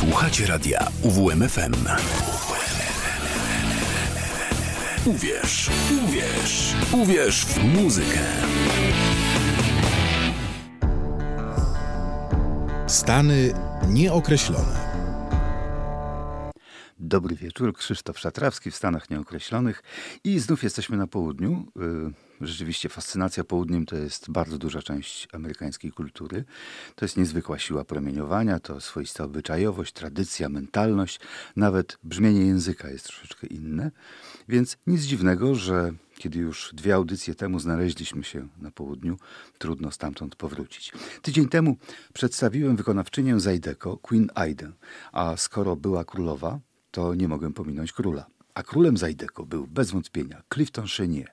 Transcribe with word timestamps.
Słuchacie 0.00 0.46
radia 0.46 0.88
UWMFM. 1.02 1.72
Uwierz, 5.04 5.70
uwierz, 6.04 6.74
uwierz 6.92 7.44
w 7.44 7.64
muzykę. 7.64 8.18
Stany 12.86 13.52
nieokreślone. 13.88 14.90
Dobry 16.98 17.36
wieczór, 17.36 17.74
Krzysztof 17.74 18.18
Szatrawski 18.18 18.70
w 18.70 18.76
Stanach 18.76 19.10
Nieokreślonych 19.10 19.82
i 20.24 20.38
znów 20.38 20.62
jesteśmy 20.62 20.96
na 20.96 21.06
południu. 21.06 21.66
Y, 21.76 22.29
rzeczywiście 22.40 22.88
fascynacja 22.88 23.44
południem 23.44 23.86
to 23.86 23.96
jest 23.96 24.30
bardzo 24.30 24.58
duża 24.58 24.82
część 24.82 25.28
amerykańskiej 25.32 25.92
kultury. 25.92 26.44
To 26.94 27.04
jest 27.04 27.16
niezwykła 27.16 27.58
siła 27.58 27.84
promieniowania, 27.84 28.60
to 28.60 28.80
swoista 28.80 29.24
obyczajowość, 29.24 29.92
tradycja, 29.92 30.48
mentalność, 30.48 31.20
nawet 31.56 31.98
brzmienie 32.04 32.46
języka 32.46 32.90
jest 32.90 33.06
troszeczkę 33.06 33.46
inne. 33.46 33.90
Więc 34.48 34.76
nic 34.86 35.02
dziwnego, 35.02 35.54
że 35.54 35.92
kiedy 36.18 36.38
już 36.38 36.70
dwie 36.74 36.94
audycje 36.94 37.34
temu 37.34 37.60
znaleźliśmy 37.60 38.24
się 38.24 38.48
na 38.58 38.70
południu, 38.70 39.16
trudno 39.58 39.90
stamtąd 39.90 40.36
powrócić. 40.36 40.92
Tydzień 41.22 41.48
temu 41.48 41.76
przedstawiłem 42.12 42.76
wykonawczynię 42.76 43.40
Zajdeko, 43.40 43.96
Queen 43.96 44.30
Aiden, 44.34 44.72
a 45.12 45.36
skoro 45.36 45.76
była 45.76 46.04
królowa, 46.04 46.60
to 46.90 47.14
nie 47.14 47.28
mogłem 47.28 47.52
pominąć 47.52 47.92
króla. 47.92 48.26
A 48.54 48.62
królem 48.62 48.96
Zajdeko 48.96 49.46
był 49.46 49.66
bez 49.66 49.90
wątpienia 49.90 50.42
Clifton 50.54 50.86
Chenier. 50.86 51.32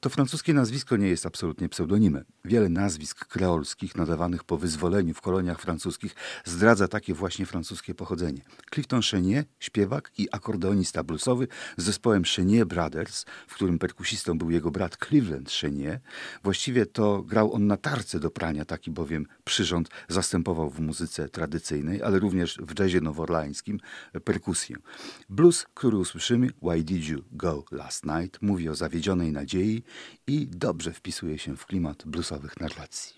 To 0.00 0.10
francuskie 0.10 0.54
nazwisko 0.54 0.96
nie 0.96 1.08
jest 1.08 1.26
absolutnie 1.26 1.68
pseudonimem. 1.68 2.24
Wiele 2.44 2.68
nazwisk 2.68 3.26
kreolskich 3.26 3.96
nadawanych 3.96 4.44
po 4.44 4.58
wyzwoleniu 4.58 5.14
w 5.14 5.20
koloniach 5.20 5.60
francuskich 5.60 6.14
zdradza 6.44 6.88
takie 6.88 7.14
właśnie 7.14 7.46
francuskie 7.46 7.94
pochodzenie. 7.94 8.42
Clifton 8.74 9.02
Chenier, 9.02 9.44
śpiewak 9.58 10.12
i 10.18 10.28
akordeonista 10.32 11.02
bluesowy 11.02 11.48
z 11.76 11.84
zespołem 11.84 12.24
Chenier 12.24 12.66
Brothers, 12.66 13.24
w 13.48 13.54
którym 13.54 13.78
perkusistą 13.78 14.38
był 14.38 14.50
jego 14.50 14.70
brat 14.70 14.96
Cleveland 15.08 15.50
Chenier. 15.50 16.00
Właściwie 16.42 16.86
to 16.86 17.22
grał 17.22 17.52
on 17.52 17.66
na 17.66 17.76
tarce 17.76 18.20
do 18.20 18.30
prania, 18.30 18.64
taki 18.64 18.90
bowiem 18.90 19.26
przyrząd 19.44 19.88
zastępował 20.08 20.70
w 20.70 20.80
muzyce 20.80 21.28
tradycyjnej, 21.28 22.02
ale 22.02 22.18
również 22.18 22.58
w 22.58 22.78
jazzie 22.80 23.00
noworlańskim 23.00 23.80
perkusję. 24.24 24.76
Blues, 25.28 25.66
który 25.74 25.96
usłyszymy, 25.96 26.50
Why 26.62 26.84
Did 26.84 27.08
You 27.08 27.24
Go 27.32 27.64
Last 27.70 28.04
Night, 28.04 28.42
mówi 28.42 28.68
o 28.68 28.74
zawiedzionej 28.74 29.32
nadziei 29.32 29.55
nadziei 29.56 29.82
i 30.26 30.46
dobrze 30.46 30.92
wpisuje 30.92 31.38
się 31.38 31.56
w 31.56 31.66
klimat 31.66 32.02
bluesowych 32.06 32.60
narracji. 32.60 33.16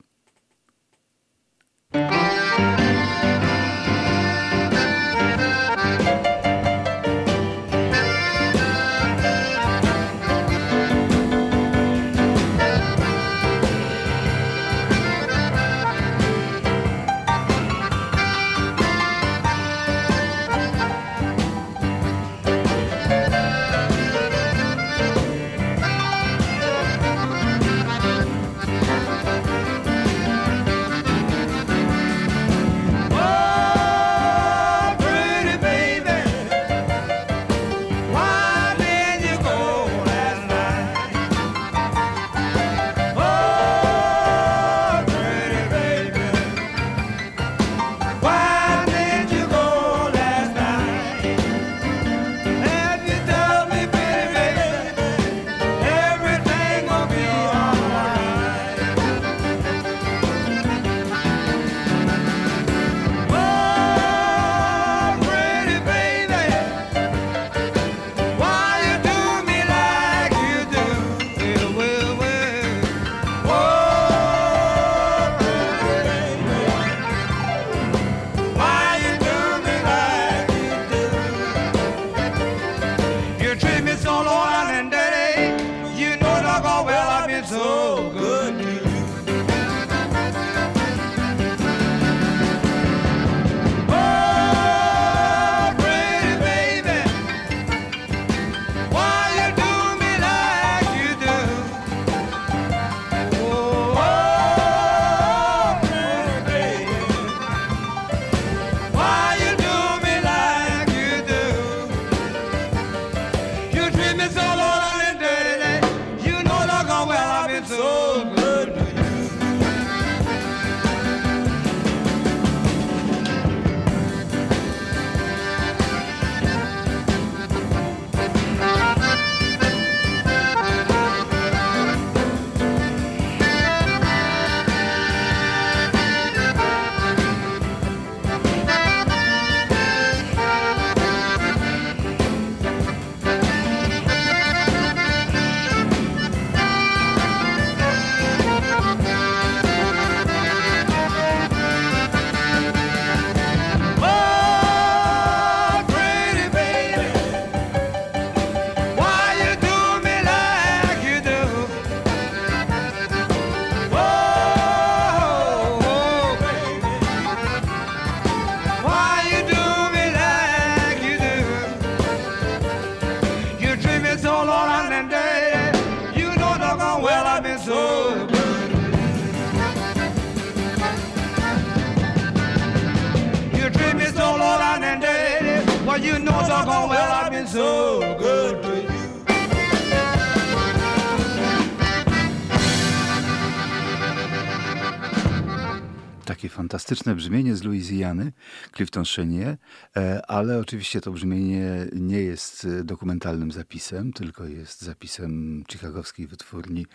Fantastyczne 197.08 197.14
brzmienie 197.14 197.56
z 197.56 197.62
Luizjany, 197.62 198.32
Clifton 198.76 199.04
Chenier, 199.04 199.56
e, 199.96 200.26
ale 200.26 200.58
oczywiście 200.58 201.00
to 201.00 201.12
brzmienie 201.12 201.86
nie 201.92 202.22
jest 202.22 202.66
dokumentalnym 202.84 203.52
zapisem, 203.52 204.12
tylko 204.12 204.44
jest 204.44 204.82
zapisem 204.82 205.64
chicagowskiej 205.70 206.26
wytwórni 206.26 206.86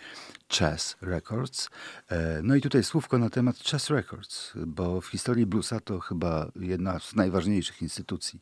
Chess 0.48 0.96
Records. 1.00 1.68
E, 2.08 2.40
no 2.42 2.54
i 2.54 2.60
tutaj 2.60 2.84
słówko 2.84 3.18
na 3.18 3.30
temat 3.30 3.58
Chess 3.58 3.90
Records, 3.90 4.52
bo 4.66 5.00
w 5.00 5.06
historii 5.06 5.46
bluesa 5.46 5.80
to 5.80 6.00
chyba 6.00 6.50
jedna 6.56 6.98
z 6.98 7.14
najważniejszych 7.14 7.82
instytucji. 7.82 8.40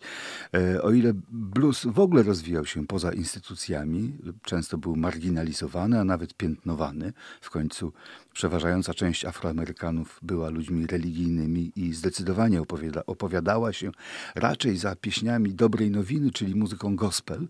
E, 0.55 0.83
o 0.83 0.91
ile 0.91 1.13
blues 1.31 1.87
w 1.87 2.01
ogóle 2.01 2.23
rozwijał 2.23 2.67
się 2.67 2.87
poza 2.87 3.13
instytucjami, 3.13 4.19
często 4.43 4.79
był 4.79 4.97
marginalizowany, 4.97 6.01
a 6.01 6.05
nawet 6.05 6.35
piętnowany. 6.35 7.13
W 7.41 7.51
końcu 7.51 7.93
przeważająca 8.33 8.95
część 8.95 9.25
Afroamerykanów 9.25 10.19
była 10.23 10.51
ludźmi 10.51 10.87
religijnymi 10.87 11.73
i 11.77 11.95
zdecydowanie 11.95 12.61
opowiada, 12.61 13.07
opowiadała 13.07 13.73
się 13.73 13.91
raczej 14.35 14.77
za 14.77 14.97
pieśniami 14.97 15.55
dobrej 15.55 15.91
nowiny, 15.91 16.31
czyli 16.31 16.55
muzyką 16.55 16.97
gospel, 16.97 17.49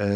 e, 0.00 0.06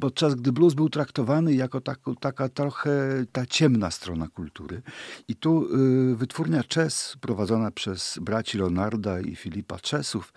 podczas 0.00 0.34
gdy 0.34 0.52
blues 0.52 0.74
był 0.74 0.88
traktowany 0.88 1.54
jako 1.54 1.80
taka, 1.80 2.14
taka 2.20 2.48
trochę 2.48 2.90
ta 3.32 3.46
ciemna 3.46 3.90
strona 3.90 4.28
kultury. 4.28 4.82
I 5.28 5.36
tu 5.36 5.76
y, 6.12 6.16
wytwórnia 6.16 6.62
Chess, 6.74 7.16
prowadzona 7.20 7.70
przez 7.70 8.18
braci 8.22 8.58
Leonarda 8.58 9.20
i 9.20 9.36
Filipa 9.36 9.78
Chessów, 9.90 10.32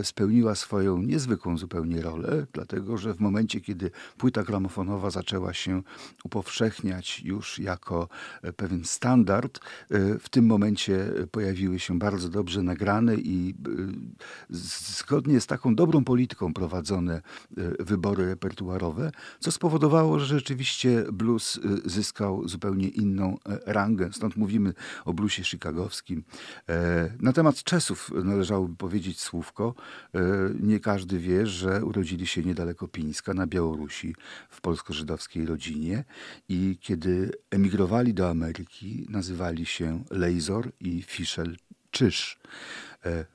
y, 0.00 0.04
spełniła 0.04 0.54
swoją 0.54 1.02
niezwykłą 1.02 1.58
zupełnie 1.58 2.02
rolę, 2.02 2.46
dlatego 2.52 2.96
że 2.96 3.14
w 3.14 3.20
momencie, 3.20 3.60
kiedy 3.60 3.90
płyta 4.18 4.42
gramofonowa 4.42 5.10
zaczęła 5.10 5.54
się 5.54 5.82
upowszechniać 6.24 7.20
już 7.20 7.58
jako 7.58 8.08
e, 8.42 8.52
pewien 8.52 8.84
standard, 8.84 9.60
y, 9.92 10.18
w 10.18 10.28
tym 10.28 10.46
momencie 10.46 11.12
pojawiły 11.30 11.78
się 11.78 11.98
bardzo 11.98 12.28
dobrze 12.28 12.62
nagrane 12.62 13.14
i 13.14 13.54
zgodnie 14.50 15.40
z 15.40 15.46
taką 15.46 15.74
dobrą 15.74 16.04
polityką 16.04 16.54
prowadzone 16.54 17.22
wybory 17.80 18.26
repertuarowe, 18.26 18.71
co 19.40 19.52
spowodowało, 19.52 20.18
że 20.18 20.26
rzeczywiście 20.26 21.04
blues 21.12 21.60
zyskał 21.84 22.48
zupełnie 22.48 22.88
inną 22.88 23.38
e, 23.48 23.72
rangę. 23.72 24.12
Stąd 24.12 24.36
mówimy 24.36 24.74
o 25.04 25.12
bluesie 25.12 25.44
chicagowskim. 25.44 26.24
E, 26.68 27.10
na 27.20 27.32
temat 27.32 27.62
Czesów 27.64 28.10
należałoby 28.24 28.76
powiedzieć 28.76 29.20
słówko. 29.20 29.74
E, 30.14 30.20
nie 30.60 30.80
każdy 30.80 31.18
wie, 31.18 31.46
że 31.46 31.84
urodzili 31.84 32.26
się 32.26 32.42
niedaleko 32.42 32.88
Pińska 32.88 33.34
na 33.34 33.46
Białorusi 33.46 34.14
w 34.50 34.60
polsko-żydowskiej 34.60 35.46
rodzinie 35.46 36.04
i 36.48 36.78
kiedy 36.80 37.30
emigrowali 37.50 38.14
do 38.14 38.30
Ameryki, 38.30 39.06
nazywali 39.10 39.66
się 39.66 40.04
Lejzor 40.10 40.72
i 40.80 41.02
Fischel 41.02 41.56
Czyż. 41.90 42.38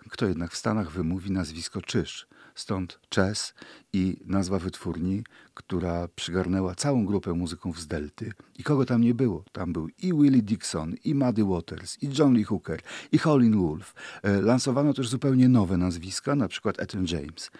Kto 0.09 0.27
jednak 0.27 0.51
w 0.51 0.57
Stanach 0.57 0.91
wymówi 0.91 1.31
nazwisko 1.31 1.81
Czyż? 1.81 2.26
Stąd 2.57 2.99
Chess 3.15 3.53
i 3.93 4.17
nazwa 4.25 4.59
wytwórni, 4.59 5.23
która 5.53 6.07
przygarnęła 6.07 6.75
całą 6.75 7.05
grupę 7.05 7.33
muzyków 7.33 7.81
z 7.81 7.87
Delty. 7.87 8.33
I 8.57 8.63
kogo 8.63 8.85
tam 8.85 9.01
nie 9.01 9.13
było? 9.13 9.43
Tam 9.51 9.73
był 9.73 9.89
i 9.89 10.13
Willie 10.13 10.41
Dixon, 10.41 10.95
i 11.03 11.15
Muddy 11.15 11.43
Waters, 11.43 12.03
i 12.03 12.09
John 12.19 12.33
Lee 12.33 12.43
Hooker, 12.43 12.81
i 13.11 13.17
Howlin 13.17 13.57
Wolf. 13.61 13.93
E, 14.23 14.41
lansowano 14.41 14.93
też 14.93 15.07
zupełnie 15.07 15.49
nowe 15.49 15.77
nazwiska, 15.77 16.35
na 16.35 16.47
przykład 16.47 16.79
Ethan 16.79 17.05
James. 17.05 17.51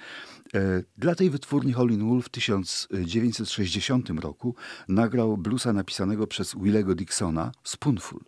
E, 0.53 0.83
dla 0.97 1.15
tej 1.15 1.29
wytwórni 1.29 1.73
Howlin 1.73 2.09
Wolf 2.09 2.25
w 2.25 2.29
1960 2.29 4.09
roku 4.09 4.55
nagrał 4.87 5.37
bluesa 5.37 5.73
napisanego 5.73 6.27
przez 6.27 6.55
Willego 6.55 6.95
Dixona 6.95 7.51
Spoonful 7.63 8.21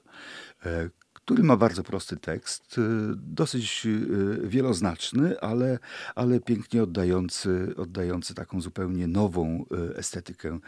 e, 0.65 0.89
który 1.29 1.43
ma 1.43 1.57
bardzo 1.57 1.83
prosty 1.83 2.17
tekst, 2.17 2.77
y, 2.77 2.81
dosyć 3.15 3.85
y, 3.85 4.47
wieloznaczny, 4.47 5.39
ale, 5.39 5.79
ale 6.15 6.39
pięknie 6.39 6.83
oddający, 6.83 7.73
oddający 7.77 8.33
taką 8.33 8.61
zupełnie 8.61 9.07
nową 9.07 9.65
y, 9.91 9.97
estetykę 9.97 10.59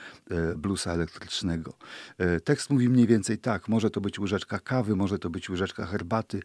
bluesa 0.56 0.94
elektrycznego. 0.94 1.74
Tekst 2.44 2.70
mówi 2.70 2.90
mniej 2.90 3.08
więcej 3.08 3.38
tak, 3.38 3.68
może 3.68 3.90
to 3.90 4.02
być 4.02 4.20
łyżeczka 4.20 4.60
kawy, 4.60 4.96
może 4.96 5.20
to 5.20 5.30
być 5.30 5.50
łyżeczka 5.50 5.86
herbaty, 5.86 6.42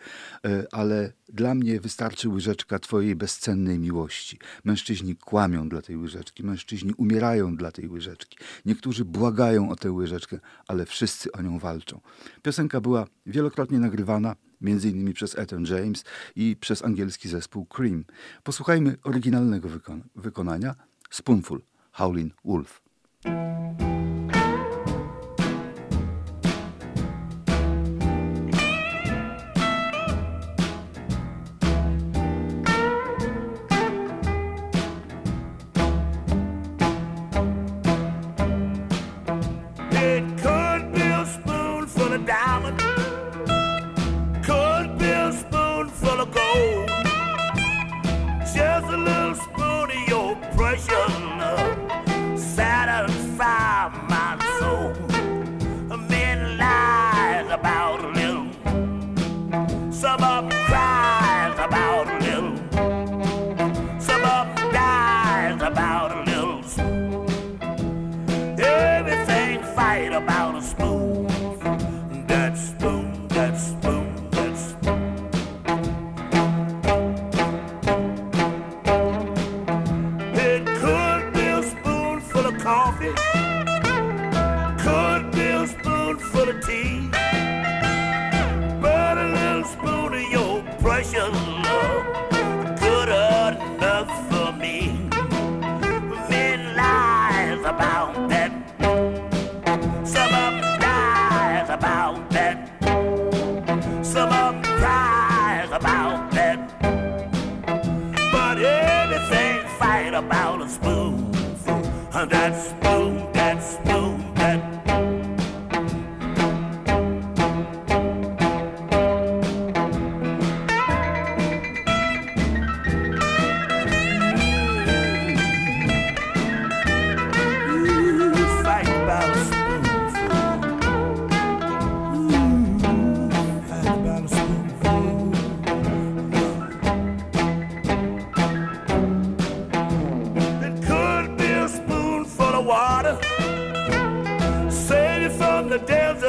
ale 0.72 1.12
dla 1.28 1.54
mnie 1.54 1.80
wystarczy 1.80 2.28
łyżeczka 2.28 2.78
twojej 2.78 3.16
bezcennej 3.16 3.78
miłości. 3.78 4.38
Mężczyźni 4.64 5.16
kłamią 5.16 5.68
dla 5.68 5.82
tej 5.82 5.96
łyżeczki, 5.96 6.44
mężczyźni 6.44 6.94
umierają 6.94 7.56
dla 7.56 7.72
tej 7.72 7.88
łyżeczki. 7.88 8.38
Niektórzy 8.66 9.04
błagają 9.04 9.70
o 9.70 9.76
tę 9.76 9.92
łyżeczkę, 9.92 10.38
ale 10.68 10.86
wszyscy 10.86 11.32
o 11.32 11.42
nią 11.42 11.58
walczą. 11.58 12.00
Piosenka 12.42 12.80
była 12.80 13.06
wielokrotnie 13.26 13.78
nagrywana, 13.78 14.05
między 14.60 14.90
innymi 14.90 15.14
przez 15.14 15.38
Ethan 15.38 15.64
James 15.64 16.04
i 16.36 16.56
przez 16.60 16.84
angielski 16.84 17.28
zespół 17.28 17.66
Cream. 17.66 18.04
Posłuchajmy 18.42 18.96
oryginalnego 19.02 19.68
wykon 19.68 20.02
wykonania 20.16 20.74
Spoonful, 21.10 21.62
Howlin' 21.92 22.30
Wolf. 22.44 22.82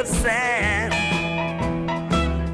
sand. 0.07 0.93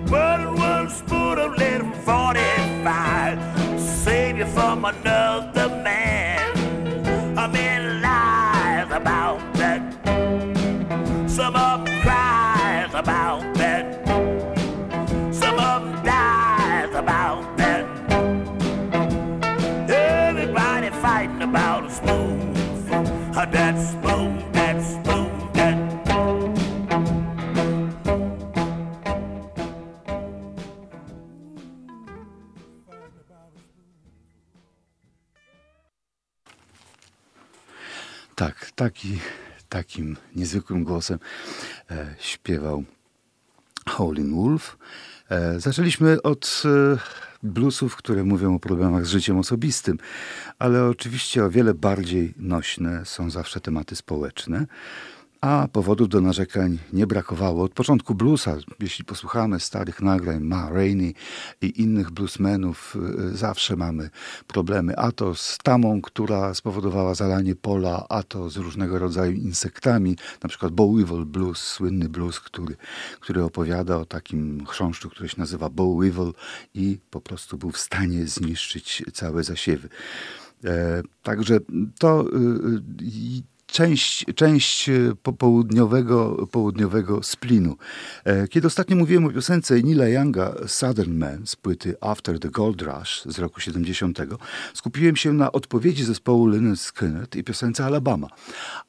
But 0.09 0.53
one 0.53 0.89
spoon 0.89 1.37
of 1.39 1.57
little 1.57 1.91
45 1.91 3.79
save 3.79 4.37
you 4.37 4.45
from 4.45 4.85
another. 4.85 5.52
Taki, 39.03 39.19
takim 39.69 40.17
niezwykłym 40.35 40.83
głosem 40.83 41.19
e, 41.91 42.15
śpiewał 42.19 42.83
Howlin' 43.89 44.35
Wolf. 44.35 44.77
E, 45.29 45.59
zaczęliśmy 45.59 46.21
od 46.21 46.63
e, 46.65 46.97
bluesów, 47.43 47.95
które 47.95 48.23
mówią 48.23 48.55
o 48.55 48.59
problemach 48.59 49.05
z 49.05 49.09
życiem 49.09 49.37
osobistym, 49.37 49.97
ale 50.59 50.85
oczywiście 50.85 51.45
o 51.45 51.49
wiele 51.49 51.73
bardziej 51.73 52.33
nośne 52.37 53.05
są 53.05 53.29
zawsze 53.29 53.59
tematy 53.61 53.95
społeczne 53.95 54.65
a 55.43 55.67
powodów 55.67 56.09
do 56.09 56.21
narzekań 56.21 56.79
nie 56.93 57.07
brakowało. 57.07 57.63
Od 57.63 57.73
początku 57.73 58.15
bluesa, 58.15 58.57
jeśli 58.79 59.05
posłuchamy 59.05 59.59
starych 59.59 60.01
nagrań 60.01 60.39
Ma 60.39 60.69
Rainey 60.69 61.15
i 61.61 61.81
innych 61.81 62.11
bluesmenów, 62.11 62.97
y, 63.33 63.37
zawsze 63.37 63.75
mamy 63.75 64.09
problemy. 64.47 64.97
A 64.97 65.11
to 65.11 65.35
z 65.35 65.57
tamą, 65.63 66.01
która 66.01 66.53
spowodowała 66.53 67.15
zalanie 67.15 67.55
pola, 67.55 68.05
a 68.09 68.23
to 68.23 68.49
z 68.49 68.57
różnego 68.57 68.99
rodzaju 68.99 69.33
insektami, 69.33 70.17
na 70.43 70.49
przykład 70.49 70.73
Bowievil 70.73 71.25
Blues, 71.25 71.57
słynny 71.57 72.09
blues, 72.09 72.39
który, 72.39 72.75
który 73.19 73.43
opowiada 73.43 73.97
o 73.97 74.05
takim 74.05 74.65
chrząszczu, 74.65 75.09
który 75.09 75.29
się 75.29 75.35
nazywa 75.37 75.69
Bowievil 75.69 76.33
i 76.73 76.99
po 77.09 77.21
prostu 77.21 77.57
był 77.57 77.71
w 77.71 77.77
stanie 77.77 78.27
zniszczyć 78.27 79.03
całe 79.13 79.43
zasiewy. 79.43 79.89
E, 80.65 81.03
także 81.23 81.59
to 81.99 82.25
y, 82.27 83.43
część, 83.65 84.25
część 84.35 84.89
e, 84.89 85.15
południowego, 85.37 86.47
południowego 86.51 87.23
splinu. 87.23 87.77
E, 88.23 88.47
kiedy 88.47 88.67
ostatnio 88.67 88.95
mówiłem 88.95 89.25
o 89.25 89.29
piosence 89.29 89.81
Nila 89.81 90.07
Younga 90.07 90.53
Southern 90.67 91.17
Man 91.17 91.47
z 91.47 91.55
płyty 91.55 91.95
After 92.01 92.39
the 92.39 92.49
Gold 92.49 92.81
Rush 92.81 93.23
z 93.25 93.39
roku 93.39 93.59
70, 93.59 94.19
skupiłem 94.73 95.15
się 95.15 95.33
na 95.33 95.51
odpowiedzi 95.51 96.03
zespołu 96.03 96.47
Lynyrd 96.47 96.79
Skynyrd 96.79 97.35
i 97.35 97.43
piosence 97.43 97.85
Alabama. 97.85 98.27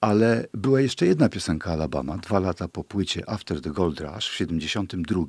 Ale 0.01 0.47
była 0.55 0.81
jeszcze 0.81 1.07
jedna 1.07 1.29
piosenka 1.29 1.73
Alabama. 1.73 2.19
Dwa 2.19 2.39
lata 2.39 2.69
po 2.69 2.85
płycie 2.85 3.31
After 3.31 3.61
the 3.61 3.71
Gold 3.71 4.01
Rush 4.01 4.29
w 4.29 4.35
72 4.35 5.23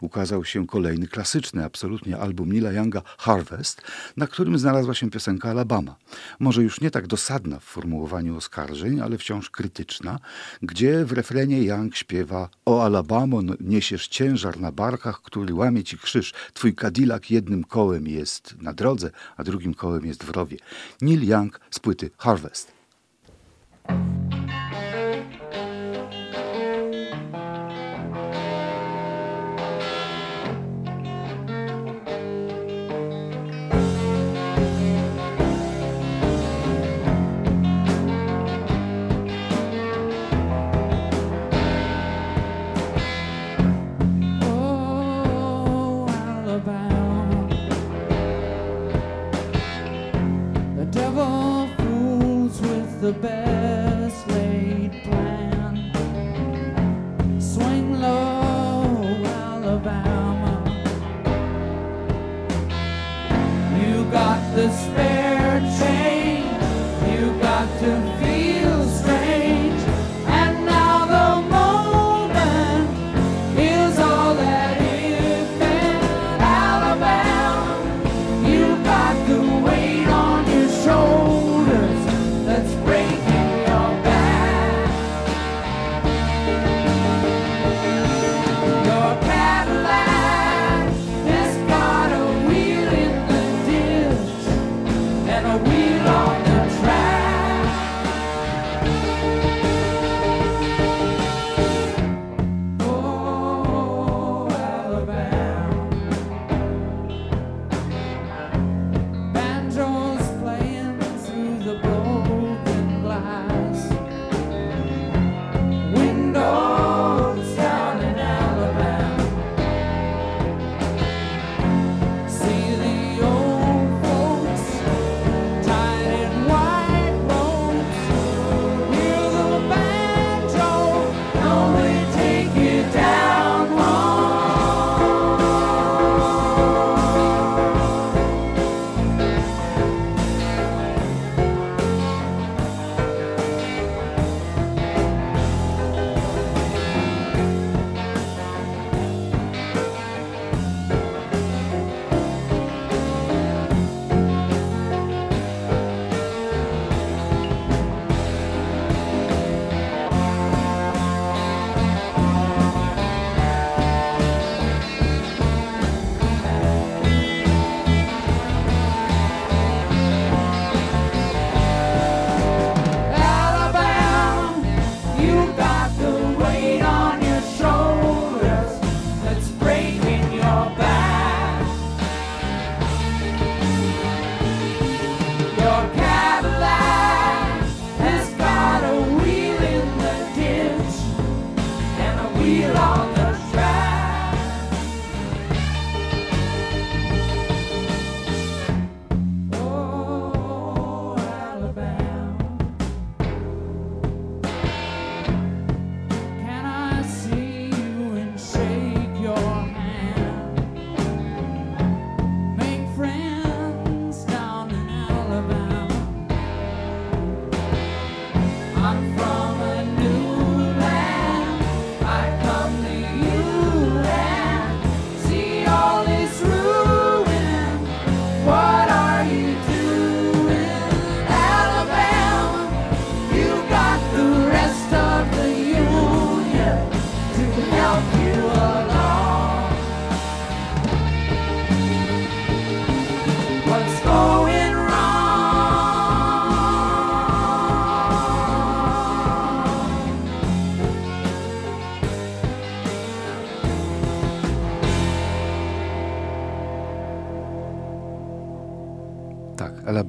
ukazał 0.00 0.44
się 0.44 0.66
kolejny 0.66 1.08
klasyczny 1.08 1.64
absolutnie 1.64 2.18
album 2.18 2.52
Nila 2.52 2.72
Younga 2.72 3.02
Harvest, 3.18 3.82
na 4.16 4.26
którym 4.26 4.58
znalazła 4.58 4.94
się 4.94 5.10
piosenka 5.10 5.50
Alabama. 5.50 5.96
Może 6.40 6.62
już 6.62 6.80
nie 6.80 6.90
tak 6.90 7.06
dosadna 7.06 7.58
w 7.58 7.64
formułowaniu 7.64 8.36
oskarżeń, 8.36 8.77
ale 9.04 9.18
wciąż 9.18 9.50
krytyczna, 9.50 10.18
gdzie 10.62 11.04
w 11.04 11.12
refrenie 11.12 11.62
Young 11.62 11.96
śpiewa 11.96 12.48
O 12.64 12.84
Alabamo, 12.84 13.40
niesiesz 13.60 14.08
ciężar 14.08 14.60
na 14.60 14.72
barkach, 14.72 15.22
który 15.22 15.54
łamie 15.54 15.84
ci 15.84 15.98
krzyż. 15.98 16.34
Twój 16.54 16.74
Cadillac 16.74 17.30
jednym 17.30 17.64
kołem 17.64 18.06
jest 18.06 18.54
na 18.60 18.72
drodze, 18.72 19.10
a 19.36 19.44
drugim 19.44 19.74
kołem 19.74 20.06
jest 20.06 20.24
w 20.24 20.30
rowie. 20.30 20.56
Neil 21.02 21.28
Young 21.28 21.60
z 21.70 21.78
płyty 21.78 22.10
Harvest. 22.18 22.72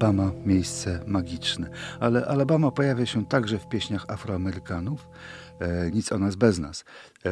Alabama, 0.00 0.32
miejsce 0.46 1.04
magiczne. 1.06 1.70
Ale 2.00 2.26
Alabama 2.26 2.70
pojawia 2.70 3.06
się 3.06 3.26
także 3.26 3.58
w 3.58 3.68
pieśniach 3.68 4.04
Afroamerykanów. 4.08 5.08
E, 5.60 5.90
nic 5.90 6.12
o 6.12 6.18
nas 6.18 6.36
bez 6.36 6.58
nas. 6.58 6.84
E, 7.24 7.30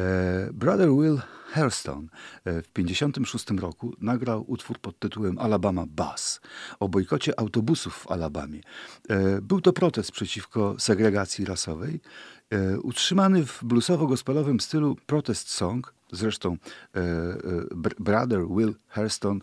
Brother 0.53 0.89
Will 0.89 1.21
Hairston 1.51 2.09
e, 2.45 2.61
w 2.61 2.67
1956 2.67 3.61
roku 3.61 3.93
nagrał 4.01 4.45
utwór 4.47 4.79
pod 4.79 4.99
tytułem 4.99 5.39
Alabama 5.39 5.85
Bus 5.85 6.41
o 6.79 6.89
bojkocie 6.89 7.39
autobusów 7.39 7.93
w 7.93 8.11
Alabamie. 8.11 8.61
E, 9.09 9.41
był 9.41 9.61
to 9.61 9.73
protest 9.73 10.11
przeciwko 10.11 10.75
segregacji 10.79 11.45
rasowej. 11.45 11.99
E, 12.49 12.79
utrzymany 12.79 13.45
w 13.45 13.63
bluesowo-gospelowym 13.63 14.59
stylu 14.59 14.95
protest 15.05 15.49
song, 15.49 15.93
zresztą 16.11 16.57
Brother 17.99 18.47
Will 18.47 18.75
Hairston 18.87 19.41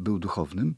był 0.00 0.18
duchownym, 0.18 0.74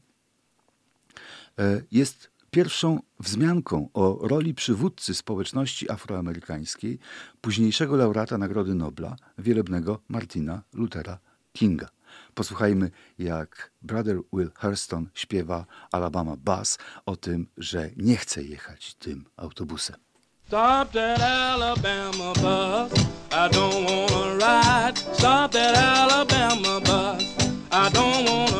jest 1.91 2.31
pierwszą 2.51 2.99
wzmianką 3.19 3.89
o 3.93 4.27
roli 4.27 4.53
przywódcy 4.53 5.15
społeczności 5.15 5.91
afroamerykańskiej, 5.91 6.99
późniejszego 7.41 7.95
laureata 7.95 8.37
Nagrody 8.37 8.75
Nobla, 8.75 9.15
wielebnego 9.37 9.99
Martina 10.07 10.61
Luthera 10.73 11.19
Kinga. 11.53 11.89
Posłuchajmy, 12.33 12.91
jak 13.19 13.71
Brother 13.81 14.17
Will 14.33 14.51
Hurston 14.55 15.09
śpiewa 15.13 15.65
Alabama 15.91 16.35
Bass 16.37 16.77
o 17.05 17.15
tym, 17.15 17.47
że 17.57 17.89
nie 17.97 18.17
chce 18.17 18.43
jechać 18.43 18.93
tym 18.93 19.25
autobusem. 19.37 19.95
Stop 20.47 20.91
that 20.91 21.21
Alabama 21.21 22.33
bus. 22.33 22.99
I 23.31 23.49
don't 23.49 23.85
wanna 23.87 24.33
ride. 24.33 24.99
Stop 24.99 25.51
that 25.51 25.75
Alabama 25.77 26.79
bus. 26.79 27.23
I 27.71 27.89
don't 27.89 28.25
wanna 28.29 28.52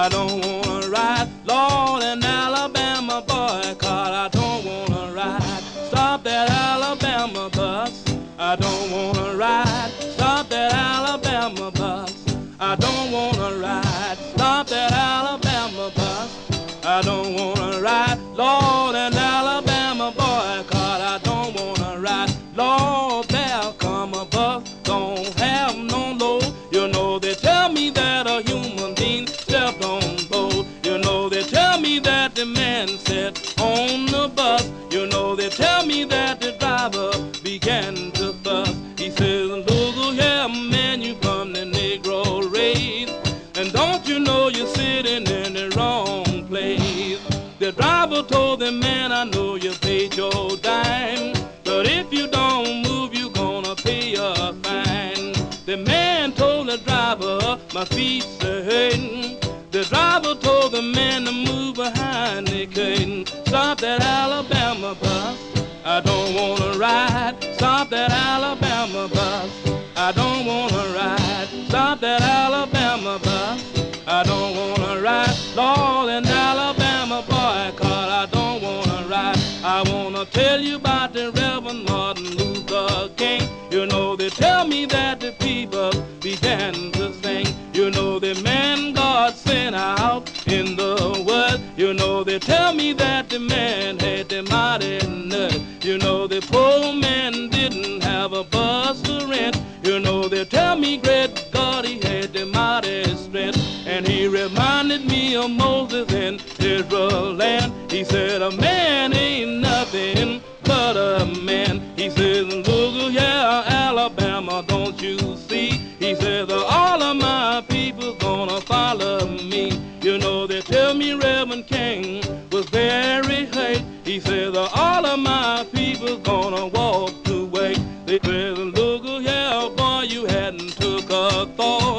I 0.00 0.08
don't 0.08 0.49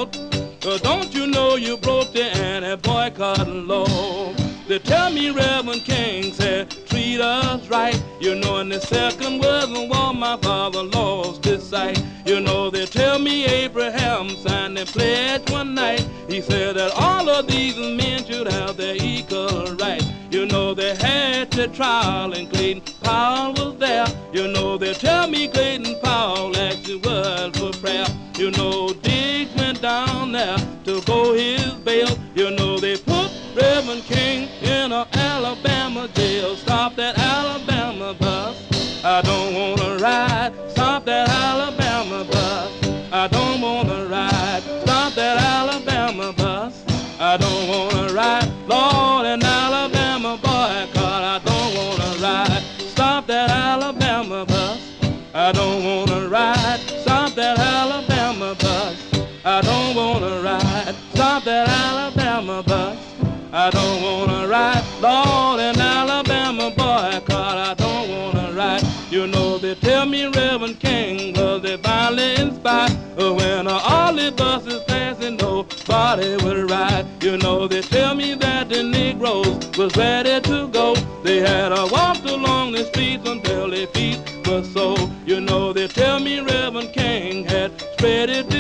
thought. 0.06 0.66
Uh, 0.66 0.78
don't 0.80 1.14
you 1.14 1.28
know 1.28 1.56
you 1.56 1.78
broke 1.78 2.14
the 2.14 2.24
anti-boycott 2.24 3.48
law? 3.48 4.34
They 4.68 4.80
tell 4.80 5.12
me 5.12 5.32
Reverend 5.32 5.82
King 5.84 6.32
said, 6.34 6.70
treat 6.88 7.20
us 7.20 7.68
right. 7.68 8.02
You 8.22 8.36
know, 8.36 8.60
in 8.60 8.70
the 8.70 8.80
second 8.80 9.42
World 9.42 9.90
War, 9.90 10.14
my 10.14 10.38
father 10.38 10.84
lost 10.84 11.44
his 11.44 11.68
sight. 11.68 12.02
You 12.26 12.40
know, 12.40 12.70
they 12.70 12.86
tell 12.86 13.20
me 13.20 13.46
Abraham 13.46 14.30
signed 14.30 14.78
the 14.78 14.86
pledge 14.86 15.50
one 15.50 15.74
night. 15.74 16.08
He 16.30 16.42
said 16.42 16.78
that 16.78 16.92
all 16.96 17.28
of 17.28 17.48
these 17.48 17.76
men 17.76 18.24
should 18.24 18.48
have 18.48 18.78
their 18.78 18.96
equal 18.96 19.76
right. 19.76 20.04
You 20.30 20.46
know, 20.46 20.74
they 20.74 20.96
had 20.96 21.52
the 21.52 21.68
trial 21.68 22.32
and 22.32 22.50
Clayton 22.50 22.84
Powell 23.02 23.54
was 23.54 23.78
there. 23.78 24.08
You 24.32 24.48
know, 24.48 24.78
they 24.78 24.94
tell 24.94 25.28
me 25.28 25.50
Clayton 25.50 26.00
Powell 26.02 26.56
actually 26.56 26.98
was 26.98 27.58
for 27.58 27.78
prayer. 27.80 28.08
You 28.38 28.52
know, 28.52 28.94
down 29.82 30.32
there 30.32 30.58
to 30.86 31.02
go 31.02 31.34
his 31.34 31.74
bail. 31.84 32.16
You 32.36 32.52
know, 32.52 32.78
they 32.80 32.98
put 32.98 33.32
Reverend 33.56 34.04
King 34.04 34.48
in 34.62 34.92
a 34.92 35.08
Alabama 35.14 36.08
jail. 36.14 36.56
Stop 36.56 36.96
that 36.98 37.18
Alabama 37.18 38.14
bus. 38.14 39.04
I 39.04 39.22
don't 39.24 39.54
wanna 39.56 39.81
nobody 75.92 76.38
would 76.44 76.72
ride. 76.72 77.06
You 77.22 77.38
know 77.38 77.68
they 77.68 77.82
tell 77.82 78.16
me 78.16 78.34
that 78.36 78.70
the 78.70 78.82
Negroes 78.82 79.78
was 79.78 79.96
ready 79.98 80.40
to 80.40 80.68
go. 80.70 80.96
They 81.24 81.40
had 81.40 81.72
a 81.74 81.86
walked 81.88 82.26
along 82.26 82.72
the 82.72 82.86
streets 82.86 83.28
until 83.28 83.70
their 83.70 83.88
feet 83.88 84.20
were 84.48 84.64
so. 84.64 84.96
You 85.26 85.42
know 85.42 85.74
they 85.74 85.88
tell 85.88 86.20
me 86.20 86.40
Reverend 86.40 86.94
King 86.94 87.44
had 87.46 87.72
spread 87.82 88.30
it 88.30 88.51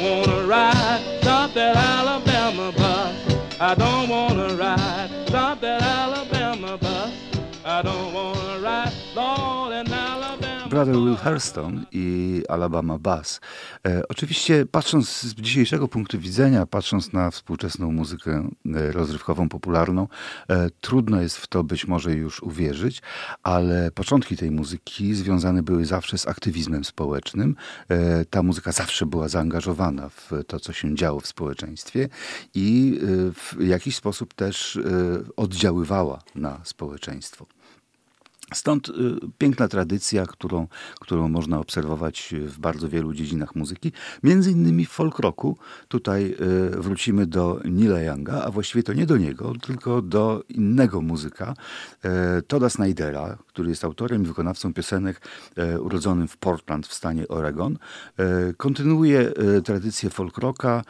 don't 0.00 0.26
wanna 0.26 0.46
ride. 0.46 1.18
Stop 1.20 1.54
that 1.54 1.76
Alabama 1.76 2.72
bus. 2.72 3.60
I 3.60 3.74
don't 3.74 4.08
wanna 4.08 4.54
ride. 4.54 5.17
Brother 10.70 10.94
Will 10.94 11.16
Hurston 11.16 11.86
i 11.92 12.42
Alabama 12.48 12.98
Bass. 12.98 13.40
E, 13.86 14.02
oczywiście 14.08 14.66
patrząc 14.66 15.22
z 15.22 15.34
dzisiejszego 15.34 15.88
punktu 15.88 16.18
widzenia, 16.18 16.66
patrząc 16.66 17.12
na 17.12 17.30
współczesną 17.30 17.92
muzykę 17.92 18.50
e, 18.74 18.92
rozrywkową, 18.92 19.48
popularną, 19.48 20.08
e, 20.48 20.70
trudno 20.80 21.20
jest 21.20 21.36
w 21.36 21.46
to 21.46 21.64
być 21.64 21.86
może 21.86 22.12
już 22.12 22.42
uwierzyć, 22.42 23.02
ale 23.42 23.90
początki 23.90 24.36
tej 24.36 24.50
muzyki 24.50 25.14
związane 25.14 25.62
były 25.62 25.84
zawsze 25.84 26.18
z 26.18 26.28
aktywizmem 26.28 26.84
społecznym. 26.84 27.56
E, 27.88 28.24
ta 28.24 28.42
muzyka 28.42 28.72
zawsze 28.72 29.06
była 29.06 29.28
zaangażowana 29.28 30.08
w 30.08 30.30
to, 30.46 30.60
co 30.60 30.72
się 30.72 30.94
działo 30.94 31.20
w 31.20 31.26
społeczeństwie 31.26 32.08
i 32.54 33.00
e, 33.02 33.32
w 33.32 33.56
jakiś 33.60 33.96
sposób 33.96 34.34
też 34.34 34.76
e, 34.76 34.80
oddziaływała 35.36 36.22
na 36.34 36.60
społeczeństwo. 36.64 37.57
Stąd 38.54 38.88
y, 38.88 38.92
piękna 39.38 39.68
tradycja, 39.68 40.26
którą, 40.26 40.68
którą 41.00 41.28
można 41.28 41.58
obserwować 41.58 42.34
w 42.40 42.58
bardzo 42.58 42.88
wielu 42.88 43.14
dziedzinach 43.14 43.56
muzyki, 43.56 43.92
między 44.22 44.50
innymi 44.50 44.86
w 44.86 44.90
folk 44.90 45.18
rocku. 45.18 45.58
Tutaj 45.88 46.34
y, 46.74 46.80
wrócimy 46.80 47.26
do 47.26 47.60
Nila 47.64 48.00
Younga, 48.00 48.42
a 48.42 48.50
właściwie 48.50 48.82
to 48.82 48.92
nie 48.92 49.06
do 49.06 49.16
niego, 49.16 49.52
tylko 49.62 50.02
do 50.02 50.42
innego 50.48 51.00
muzyka, 51.00 51.54
y, 52.38 52.42
Toda 52.42 52.70
Snydera, 52.70 53.38
który 53.46 53.70
jest 53.70 53.84
autorem 53.84 54.22
i 54.22 54.26
wykonawcą 54.26 54.74
piosenek 54.74 55.20
urodzonym 55.80 56.28
w 56.28 56.36
Portland 56.36 56.86
w 56.86 56.94
stanie 56.94 57.28
Oregon. 57.28 57.78
Kontynuuje 58.56 59.32
tradycję 59.64 60.10
folk 60.10 60.38
rocka, 60.38 60.82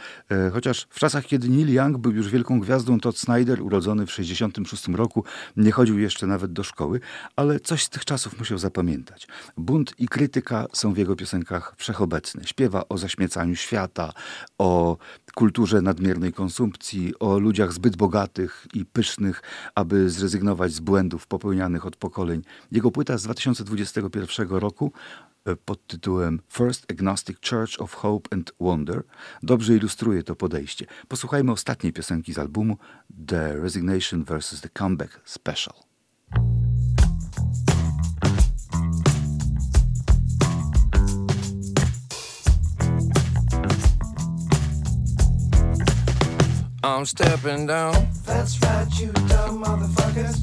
chociaż 0.52 0.86
w 0.90 0.98
czasach, 0.98 1.26
kiedy 1.26 1.48
Neil 1.48 1.74
Young 1.74 1.98
był 1.98 2.12
już 2.12 2.28
wielką 2.28 2.60
gwiazdą, 2.60 3.00
Todd 3.00 3.18
Snyder, 3.18 3.62
urodzony 3.62 4.06
w 4.06 4.10
1966 4.10 4.88
roku, 4.96 5.24
nie 5.56 5.72
chodził 5.72 5.98
jeszcze 5.98 6.26
nawet 6.26 6.52
do 6.52 6.62
szkoły, 6.62 7.00
ale 7.36 7.47
ale 7.48 7.60
coś 7.60 7.84
z 7.84 7.88
tych 7.88 8.04
czasów 8.04 8.38
musiał 8.38 8.58
zapamiętać. 8.58 9.28
Bunt 9.56 9.94
i 9.98 10.08
krytyka 10.08 10.66
są 10.72 10.92
w 10.92 10.98
jego 10.98 11.16
piosenkach 11.16 11.74
wszechobecne. 11.76 12.44
Śpiewa 12.44 12.84
o 12.88 12.98
zaśmiecaniu 12.98 13.56
świata, 13.56 14.12
o 14.58 14.96
kulturze 15.34 15.82
nadmiernej 15.82 16.32
konsumpcji, 16.32 17.14
o 17.18 17.38
ludziach 17.38 17.72
zbyt 17.72 17.96
bogatych 17.96 18.66
i 18.74 18.84
pysznych, 18.84 19.42
aby 19.74 20.10
zrezygnować 20.10 20.72
z 20.72 20.80
błędów 20.80 21.26
popełnianych 21.26 21.86
od 21.86 21.96
pokoleń. 21.96 22.42
Jego 22.72 22.90
płyta 22.90 23.18
z 23.18 23.22
2021 23.22 24.48
roku 24.48 24.92
e, 25.44 25.56
pod 25.56 25.86
tytułem 25.86 26.40
First 26.52 26.86
Agnostic 26.90 27.36
Church 27.50 27.80
of 27.80 27.94
Hope 27.94 28.28
and 28.32 28.52
Wonder 28.60 29.02
dobrze 29.42 29.76
ilustruje 29.76 30.22
to 30.22 30.36
podejście. 30.36 30.86
Posłuchajmy 31.08 31.52
ostatniej 31.52 31.92
piosenki 31.92 32.32
z 32.32 32.38
albumu 32.38 32.76
The 33.26 33.56
Resignation 33.56 34.24
vs. 34.24 34.60
The 34.60 34.68
Comeback 34.68 35.20
Special. 35.24 35.87
I'm 46.84 47.04
stepping 47.06 47.66
down. 47.66 48.08
That's 48.24 48.60
right, 48.62 48.86
you 49.00 49.10
dumb 49.26 49.64
motherfuckers. 49.64 50.42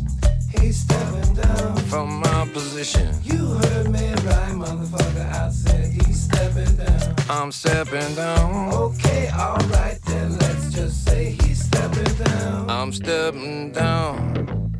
He's 0.59 0.79
stepping 0.79 1.33
down 1.33 1.77
from 1.77 2.19
my 2.19 2.49
position. 2.51 3.15
You 3.23 3.53
heard 3.53 3.89
me 3.89 4.09
right, 4.09 4.53
motherfucker. 4.53 5.31
I 5.33 5.49
said 5.49 5.93
he's 5.93 6.23
stepping 6.23 6.75
down. 6.75 7.15
I'm 7.29 7.51
stepping 7.53 8.15
down. 8.15 8.73
Okay, 8.73 9.31
alright 9.31 9.99
then. 10.07 10.37
Let's 10.37 10.73
just 10.73 11.05
say 11.05 11.31
he's 11.31 11.63
stepping 11.63 12.13
down. 12.25 12.69
I'm 12.69 12.91
stepping 12.91 13.71
down 13.71 14.71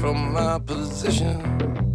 from 0.00 0.32
my 0.32 0.60
position. 0.60 1.85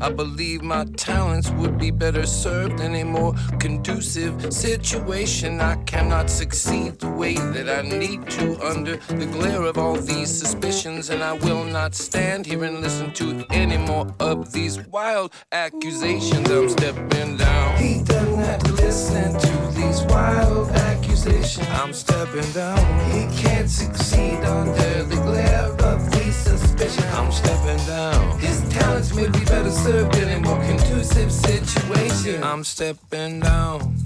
I 0.00 0.10
believe 0.10 0.62
my 0.62 0.84
talents 0.96 1.50
would 1.50 1.78
be 1.78 1.90
better 1.90 2.24
served 2.24 2.80
in 2.80 2.94
a 2.94 3.04
more 3.04 3.34
conducive 3.58 4.52
situation. 4.52 5.60
I 5.60 5.76
cannot 5.84 6.30
succeed 6.30 6.98
the 7.00 7.10
way 7.10 7.34
that 7.34 7.68
I 7.68 7.82
need 7.82 8.28
to 8.30 8.58
under 8.66 8.96
the 8.96 9.26
glare 9.26 9.62
of 9.62 9.76
all 9.76 9.96
these 9.96 10.30
suspicions, 10.30 11.10
and 11.10 11.22
I 11.22 11.34
will 11.34 11.64
not 11.64 11.94
stand 11.94 12.46
here 12.46 12.64
and 12.64 12.80
listen 12.80 13.12
to 13.14 13.44
any 13.50 13.76
more 13.76 14.12
of 14.20 14.52
these 14.52 14.80
wild 14.88 15.32
accusations. 15.52 16.50
I'm 16.50 16.68
stepping 16.70 17.36
down. 17.36 17.76
He 17.76 18.02
doesn't 18.02 18.38
have 18.38 18.62
to 18.62 18.72
listen 18.72 19.38
to 19.38 19.78
these 19.78 20.02
wild 20.04 20.70
accusations. 20.70 21.66
I'm 21.72 21.92
stepping 21.92 22.50
down. 22.52 22.78
He 23.10 23.26
can't 23.36 23.68
succeed 23.68 24.42
under 24.44 25.04
the 25.04 25.16
glare 25.16 25.76
of 25.84 26.10
these 26.12 26.49
I'm 26.82 27.30
stepping 27.30 27.86
down. 27.86 28.38
His 28.38 28.66
talents 28.70 29.14
may 29.14 29.28
be 29.28 29.44
better 29.44 29.70
served 29.70 30.16
in 30.16 30.28
a 30.30 30.40
more 30.40 30.58
conducive 30.64 31.30
situation. 31.30 32.42
I'm 32.42 32.64
stepping 32.64 33.40
down 33.40 33.96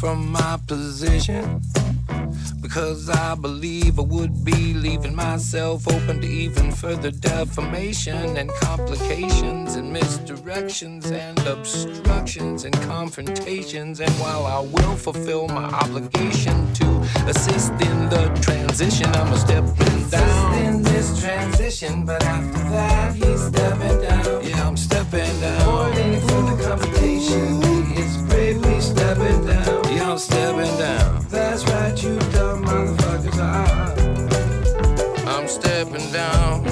from 0.00 0.32
my 0.32 0.58
position 0.66 1.60
because 2.62 3.10
I 3.10 3.34
believe 3.34 3.98
I 3.98 4.02
would 4.02 4.46
be 4.46 4.72
leaving 4.72 5.14
myself 5.14 5.86
open 5.88 6.22
to 6.22 6.26
even 6.26 6.72
further 6.72 7.10
defamation 7.10 8.38
and 8.38 8.50
complications 8.62 9.74
and 9.74 9.94
misdirections 9.94 11.12
and 11.12 11.38
obstructions 11.46 12.64
and 12.64 12.74
confrontations. 12.82 14.00
And 14.00 14.10
while 14.12 14.46
I 14.46 14.60
will 14.60 14.96
fulfill 14.96 15.48
my 15.48 15.64
obligation 15.64 16.72
to 16.74 16.87
assist 17.28 17.72
in 17.72 18.08
the 18.08 18.28
transition, 18.40 19.06
I'm 19.14 19.32
a 19.32 19.38
stepping 19.38 20.08
down. 20.08 20.54
in 20.54 20.82
this 20.82 21.20
transition, 21.20 22.04
but 22.04 22.22
after 22.24 22.62
that, 22.70 23.14
he's 23.14 23.42
stepping 23.46 24.00
down. 24.00 24.44
Yeah, 24.44 24.66
I'm 24.66 24.76
stepping 24.76 25.40
down. 25.40 25.66
More 25.66 25.90
any 25.92 26.20
further 26.20 26.62
confrontation, 26.62 27.62
he 27.62 28.00
is 28.00 28.16
bravely 28.28 28.80
stepping 28.80 29.46
down. 29.46 29.94
Yeah, 29.94 30.10
I'm 30.12 30.18
stepping 30.18 30.78
down. 30.78 31.26
That's 31.28 31.64
right, 31.66 32.02
you 32.02 32.18
dumb 32.32 32.64
motherfuckers 32.64 33.38
are. 33.38 33.68
I'm 35.28 35.48
stepping 35.48 36.10
down. 36.12 36.64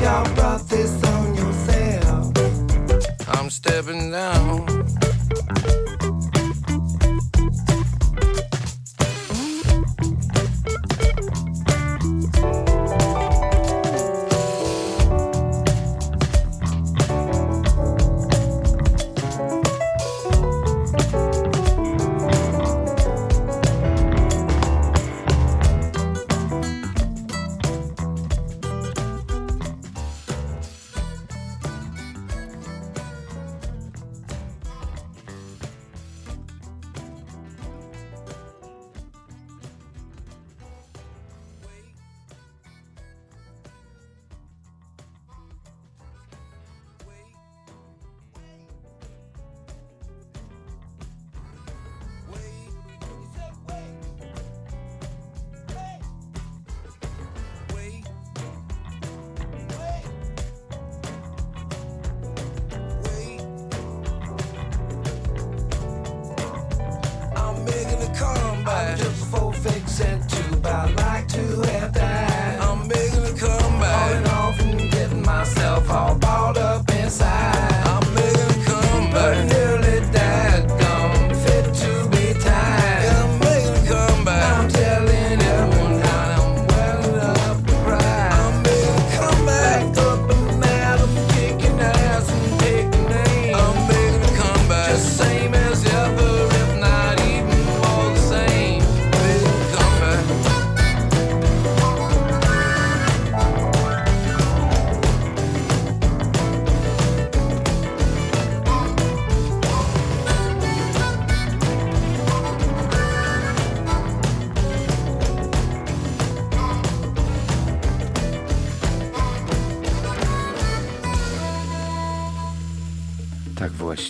Y'all 0.00 0.34
brought 0.34 0.68
this 0.68 0.92
on 1.04 1.34
yourself. 1.34 2.32
I'm 3.28 3.50
stepping 3.50 4.12
down. 4.12 4.97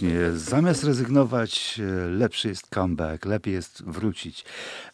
Właśnie. 0.00 0.38
Zamiast 0.38 0.84
rezygnować, 0.84 1.80
e, 1.80 2.08
lepszy 2.08 2.48
jest 2.48 2.66
comeback, 2.66 3.24
lepiej 3.24 3.54
jest 3.54 3.84
wrócić. 3.84 4.44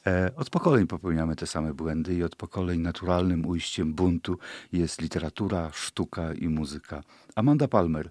E, 0.06 0.30
od 0.36 0.50
pokoleń 0.50 0.86
popełniamy 0.86 1.36
te 1.36 1.46
same 1.46 1.74
błędy 1.74 2.14
i 2.14 2.22
od 2.22 2.36
pokoleń 2.36 2.80
naturalnym 2.80 3.46
ujściem 3.46 3.94
buntu 3.94 4.38
jest 4.72 5.00
literatura, 5.00 5.70
sztuka 5.72 6.34
i 6.34 6.48
muzyka. 6.48 7.02
Amanda 7.34 7.68
Palmer, 7.68 8.10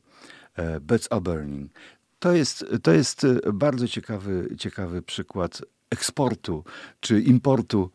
e, 0.56 0.79
Beds 0.79 1.08
Are 1.12 1.21
Burning. 1.21 1.71
To 2.19 2.32
jest, 2.32 2.65
to 2.84 2.91
jest 2.91 3.27
bardzo 3.53 3.88
ciekawy, 3.88 4.56
ciekawy 4.58 5.01
przykład 5.01 5.62
eksportu 5.89 6.63
czy 6.99 7.21
importu 7.21 7.91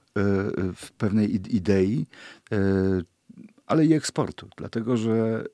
w 0.77 0.93
pewnej 0.99 1.57
idei, 1.57 2.07
ale 3.67 3.87
i 3.87 3.93
eksportu, 3.93 4.49
dlatego 4.57 4.97
że 4.97 5.45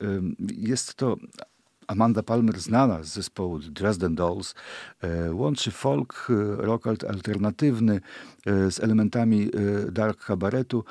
jest 0.57 0.95
to 0.95 1.17
Amanda 1.87 2.23
Palmer, 2.23 2.59
znana 2.59 3.03
z 3.03 3.07
zespołu 3.07 3.59
Dresden 3.59 4.15
Dolls, 4.15 4.55
e, 5.01 5.33
łączy 5.33 5.71
folk, 5.71 6.27
e, 6.29 6.65
rock 6.65 6.87
alternatywny 6.87 8.01
e, 8.45 8.71
z 8.71 8.79
elementami 8.79 9.49
dark 9.91 10.25
kabaretu. 10.25 10.83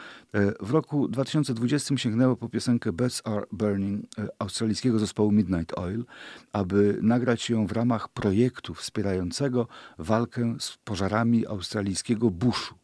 W 0.61 0.71
roku 0.71 1.09
2020 1.09 1.97
sięgnęło 1.97 2.37
po 2.37 2.49
piosenkę 2.49 2.93
Beds 2.93 3.23
Are 3.25 3.47
Burning 3.53 4.07
australijskiego 4.39 4.99
zespołu 4.99 5.33
Midnight 5.33 5.79
Oil, 5.79 6.05
aby 6.53 6.99
nagrać 7.03 7.51
ją 7.51 7.67
w 7.67 7.73
ramach 7.73 8.09
projektu 8.09 8.75
wspierającego 8.75 9.69
walkę 9.99 10.57
z 10.59 10.77
pożarami 10.85 11.47
australijskiego 11.47 12.31
buszu. 12.31 12.75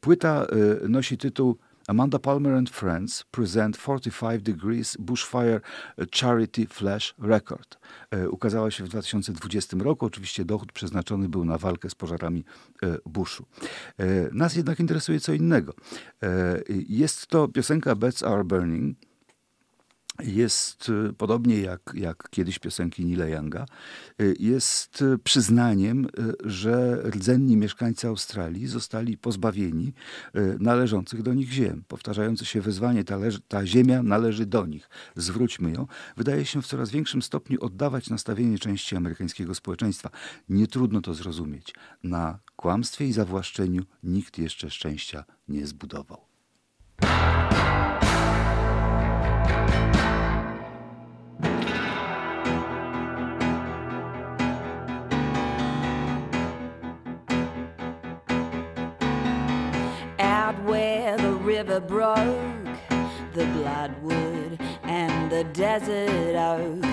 Płyta 0.00 0.46
nosi 0.88 1.18
tytuł 1.18 1.56
Amanda 1.86 2.18
Palmer 2.18 2.54
and 2.54 2.70
Friends 2.70 3.24
present 3.30 3.76
45 3.76 4.42
Degrees 4.42 4.96
Bushfire 4.96 5.60
Charity 6.10 6.66
Flash 6.66 7.14
Record. 7.18 7.78
E, 8.10 8.28
ukazała 8.28 8.70
się 8.70 8.84
w 8.84 8.88
2020 8.88 9.76
roku. 9.80 10.06
Oczywiście 10.06 10.44
dochód 10.44 10.72
przeznaczony 10.72 11.28
był 11.28 11.44
na 11.44 11.58
walkę 11.58 11.90
z 11.90 11.94
pożarami 11.94 12.44
e, 12.82 12.98
buszu. 13.06 13.46
E, 13.98 14.04
nas 14.32 14.56
jednak 14.56 14.80
interesuje 14.80 15.20
co 15.20 15.32
innego. 15.32 15.74
Jest 16.88 17.26
to 17.26 17.48
piosenka 17.48 17.94
Beds 17.94 18.22
Are 18.22 18.44
Burning, 18.44 18.96
jest 20.22 20.88
y, 20.88 21.12
podobnie 21.12 21.60
jak, 21.60 21.80
jak 21.94 22.30
kiedyś 22.30 22.58
piosenki 22.58 23.04
Nila 23.04 23.26
Younga, 23.26 23.66
y, 24.20 24.36
jest 24.40 25.02
y, 25.02 25.18
przyznaniem, 25.18 26.06
że 26.44 27.02
rdzenni 27.04 27.56
mieszkańcy 27.56 28.08
Australii 28.08 28.66
zostali 28.66 29.18
pozbawieni 29.18 29.92
należących 30.60 31.22
do 31.22 31.34
nich 31.34 31.52
ziem. 31.52 31.84
Powtarzające 31.88 32.44
się 32.44 32.60
wezwanie, 32.60 33.04
ta, 33.04 33.18
ta 33.48 33.66
ziemia 33.66 34.02
należy 34.02 34.46
do 34.46 34.66
nich, 34.66 34.88
zwróćmy 35.16 35.72
ją, 35.72 35.86
wydaje 36.16 36.44
się 36.44 36.62
w 36.62 36.66
coraz 36.66 36.90
większym 36.90 37.22
stopniu 37.22 37.58
oddawać 37.60 38.10
nastawienie 38.10 38.58
części 38.58 38.96
amerykańskiego 38.96 39.54
społeczeństwa. 39.54 40.10
Nie 40.48 40.66
trudno 40.66 41.00
to 41.00 41.14
zrozumieć. 41.14 41.74
Na 42.02 42.38
kłamstwie 42.56 43.06
i 43.06 43.12
zawłaszczeniu 43.12 43.82
nikt 44.02 44.38
jeszcze 44.38 44.70
szczęścia 44.70 45.24
nie 45.48 45.66
zbudował. 45.66 46.20
River 61.66 61.80
broke, 61.80 62.66
the 63.32 63.46
bloodwood 63.46 64.60
and 64.82 65.30
the 65.32 65.44
desert 65.44 66.36
oak, 66.36 66.84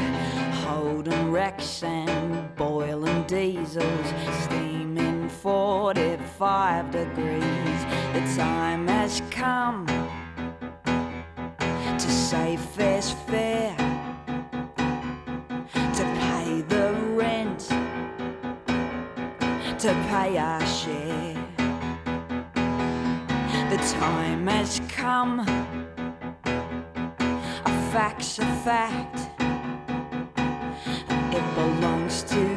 holding 0.64 1.30
wrecks 1.30 1.84
and 1.84 2.56
boiling 2.56 3.24
diesels, 3.24 4.14
steaming 4.44 5.28
45 5.28 6.92
degrees. 6.92 7.82
The 8.14 8.34
time 8.38 8.88
has 8.88 9.22
come 9.30 9.86
to 11.98 12.10
say 12.10 12.56
fair's 12.56 13.12
fair, 13.12 13.76
to 15.74 16.04
pay 16.22 16.62
the 16.70 16.94
rent, 17.14 17.60
to 19.80 19.94
pay 20.08 20.38
our 20.38 20.66
share 20.66 21.11
time 23.90 24.46
has 24.48 24.80
come. 24.90 25.40
A 27.66 27.92
fact's 27.92 28.38
a 28.38 28.46
fact, 28.64 29.28
it 31.34 31.56
belongs 31.56 32.24
to 32.24 32.51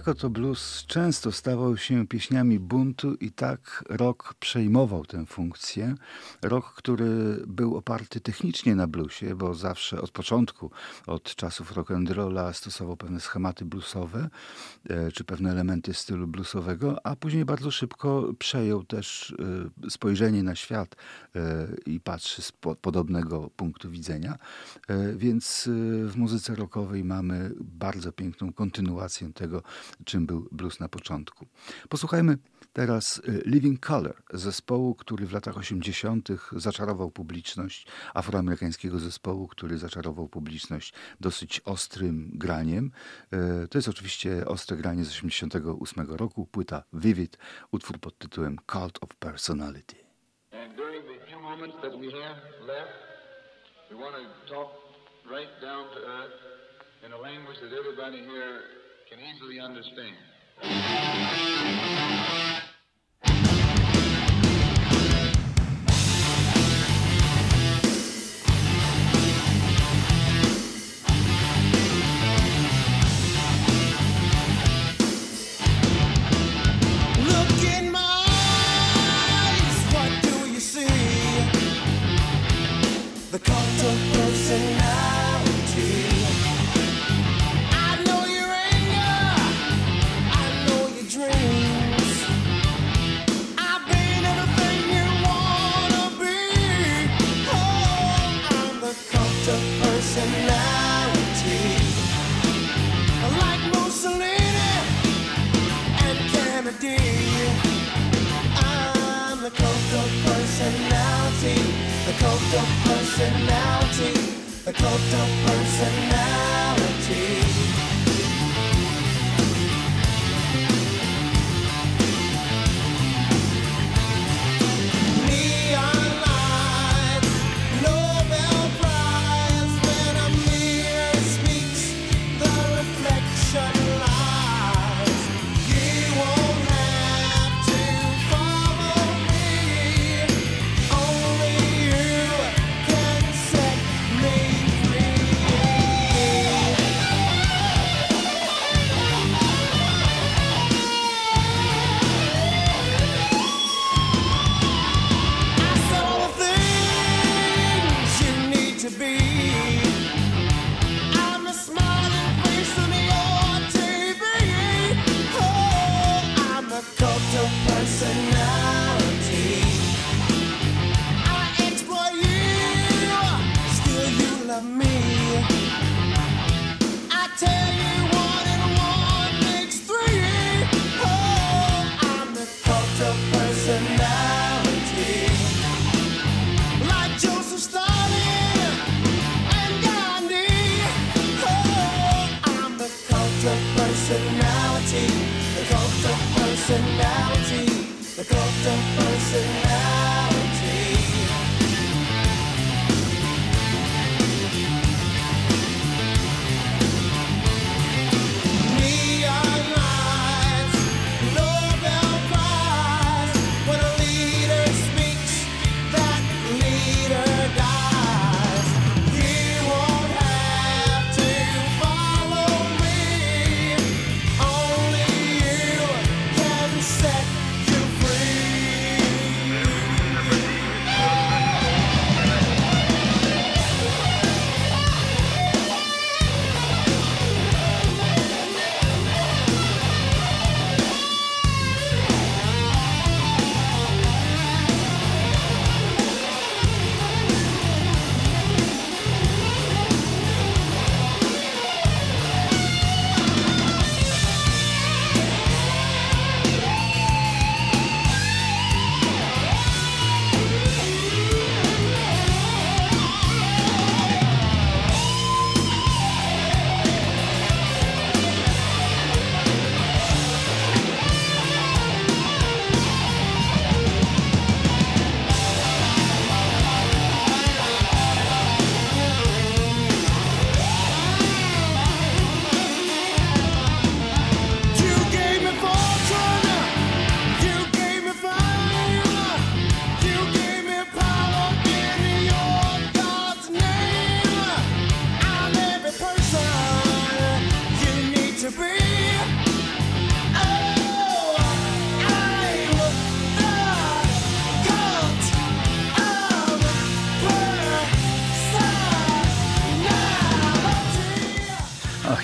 Tak 0.00 0.08
oto 0.08 0.30
blues 0.30 0.84
często 0.86 1.32
stawał 1.32 1.76
się 1.76 2.06
pieśniami 2.06 2.58
buntu 2.58 3.14
i 3.14 3.32
tak 3.32 3.84
rock 3.88 4.34
przejmował 4.34 5.06
tę 5.06 5.26
funkcję. 5.26 5.94
Rock, 6.42 6.74
który 6.74 7.42
był 7.46 7.76
oparty 7.76 8.20
technicznie 8.20 8.74
na 8.74 8.86
bluesie, 8.86 9.34
bo 9.34 9.54
zawsze 9.54 10.02
od 10.02 10.10
początku, 10.10 10.70
od 11.06 11.34
czasów 11.34 11.72
rock 11.76 11.90
and 11.90 12.10
rolla 12.10 12.52
stosował 12.52 12.96
pewne 12.96 13.20
schematy 13.20 13.64
bluesowe, 13.64 14.28
e, 14.90 15.12
czy 15.12 15.24
pewne 15.24 15.50
elementy 15.50 15.94
stylu 15.94 16.26
bluesowego, 16.26 17.06
a 17.06 17.16
później 17.16 17.44
bardzo 17.44 17.70
szybko 17.70 18.32
przejął 18.38 18.84
też 18.84 19.34
e, 19.86 19.90
spojrzenie 19.90 20.42
na 20.42 20.54
świat 20.54 20.96
e, 21.36 21.66
i 21.86 22.00
patrzy 22.00 22.42
z 22.42 22.52
podobnego 22.82 23.50
punktu 23.56 23.90
widzenia. 23.90 24.38
Więc 25.16 25.68
w 26.04 26.12
muzyce 26.16 26.54
rockowej 26.54 27.04
mamy 27.04 27.50
bardzo 27.60 28.12
piękną 28.12 28.52
kontynuację 28.52 29.32
tego, 29.32 29.62
czym 30.04 30.26
był 30.26 30.48
blues 30.52 30.80
na 30.80 30.88
początku. 30.88 31.46
Posłuchajmy 31.88 32.38
teraz 32.72 33.18
y, 33.18 33.42
Living 33.46 33.80
Color, 33.80 34.22
zespołu, 34.32 34.94
który 34.94 35.26
w 35.26 35.32
latach 35.32 35.56
80. 35.56 36.28
zaczarował 36.52 37.10
publiczność, 37.10 37.86
afroamerykańskiego 38.14 38.98
zespołu, 38.98 39.48
który 39.48 39.78
zaczarował 39.78 40.28
publiczność 40.28 40.92
dosyć 41.20 41.60
ostrym 41.60 42.30
graniem. 42.34 42.90
Y, 43.64 43.68
to 43.68 43.78
jest 43.78 43.88
oczywiście 43.88 44.46
ostre 44.46 44.76
granie 44.76 45.04
z 45.04 45.10
88 45.10 46.10
roku, 46.10 46.46
płyta 46.46 46.82
Vivid, 46.92 47.38
utwór 47.70 47.98
pod 47.98 48.18
tytułem 48.18 48.56
Cult 48.72 48.98
of 49.00 49.14
Personality. 49.14 49.96
We 53.90 53.96
want 53.96 54.14
to 54.14 54.54
talk 54.54 54.70
right 55.26 55.50
down 55.60 55.84
to 55.94 55.98
earth 55.98 56.38
in 57.04 57.12
a 57.12 57.18
language 57.18 57.58
that 57.60 57.72
everybody 57.72 58.18
here 58.18 58.79
can 59.10 59.18
easily 59.34 59.58
understand. 59.58 60.14
Looking 77.26 77.92
what 79.92 80.22
do 80.22 80.50
you 80.52 80.60
see 80.60 80.86
The 83.32 83.38
cult 83.40 83.58
of 83.58 84.12
personality. 84.12 84.99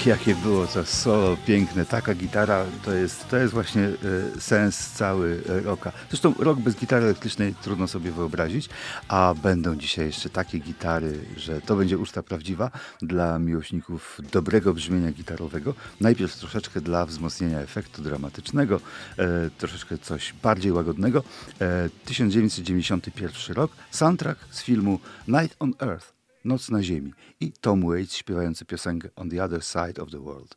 jakie 0.06 0.34
było 0.34 0.66
to 0.66 0.84
solo 0.84 1.36
piękne, 1.46 1.86
taka 1.86 2.14
gitara, 2.14 2.64
to 2.84 2.94
jest, 2.94 3.28
to 3.28 3.36
jest 3.36 3.54
właśnie 3.54 3.82
e, 3.82 4.40
sens 4.40 4.90
cały 4.90 5.42
e, 5.48 5.60
rocka. 5.60 5.92
Zresztą 6.10 6.34
rok 6.38 6.58
bez 6.58 6.76
gitary 6.76 7.04
elektrycznej 7.04 7.54
trudno 7.62 7.88
sobie 7.88 8.12
wyobrazić, 8.12 8.68
a 9.08 9.34
będą 9.42 9.76
dzisiaj 9.76 10.06
jeszcze 10.06 10.30
takie 10.30 10.58
gitary, 10.58 11.18
że 11.36 11.60
to 11.60 11.76
będzie 11.76 11.98
uczta 11.98 12.22
prawdziwa 12.22 12.70
dla 13.02 13.38
miłośników 13.38 14.20
dobrego 14.32 14.74
brzmienia 14.74 15.12
gitarowego. 15.12 15.74
Najpierw 16.00 16.36
troszeczkę 16.36 16.80
dla 16.80 17.06
wzmocnienia 17.06 17.60
efektu 17.60 18.02
dramatycznego, 18.02 18.80
e, 19.18 19.50
troszeczkę 19.58 19.98
coś 19.98 20.34
bardziej 20.42 20.72
łagodnego. 20.72 21.22
E, 21.60 21.88
1991 22.04 23.56
rok, 23.56 23.72
soundtrack 23.90 24.40
z 24.50 24.62
filmu 24.62 25.00
Night 25.28 25.56
on 25.58 25.74
Earth 25.80 26.15
Noc 26.46 26.70
na 26.70 26.82
Ziemi 26.82 27.12
i 27.40 27.52
Tom 27.52 27.88
Waits 27.88 28.16
śpiewający 28.16 28.64
piosenkę 28.64 29.08
On 29.16 29.30
the 29.30 29.44
Other 29.44 29.62
Side 29.62 30.02
of 30.02 30.10
the 30.10 30.20
World. 30.20 30.56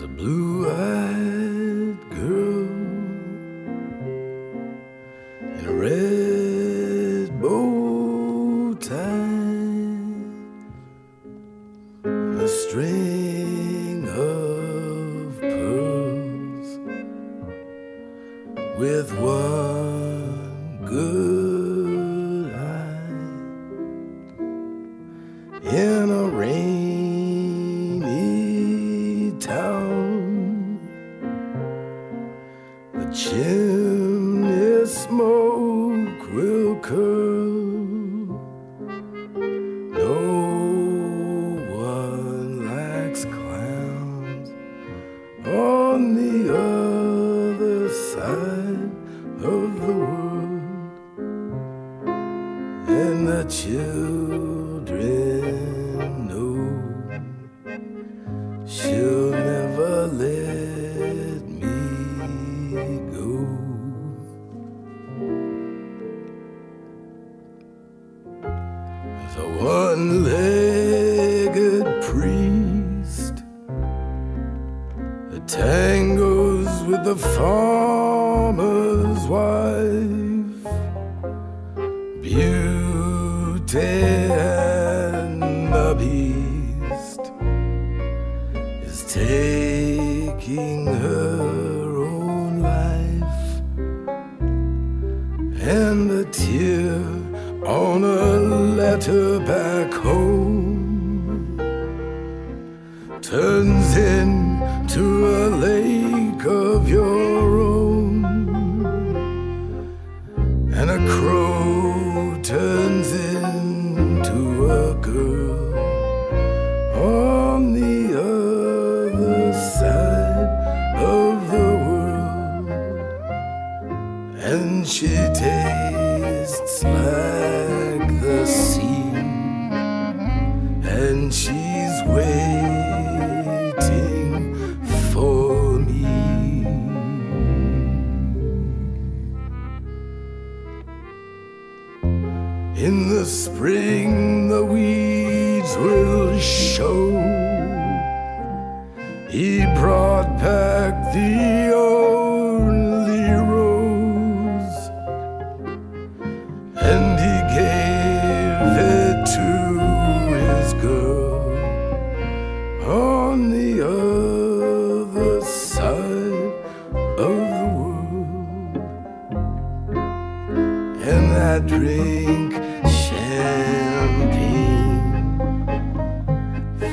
The 0.00 0.08
blue 0.08 1.03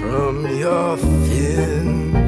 from 0.02 0.47
your 0.47 0.97
fin. 0.97 2.20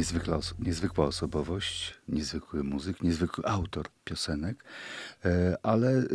Niezwykła, 0.00 0.36
oso- 0.38 0.54
niezwykła 0.58 1.06
osobowość, 1.06 1.94
niezwykły 2.08 2.64
muzyk, 2.64 3.02
niezwykły 3.02 3.44
autor 3.46 3.86
piosenek, 4.04 4.64
e, 5.24 5.56
ale 5.62 5.90
e, 5.90 6.06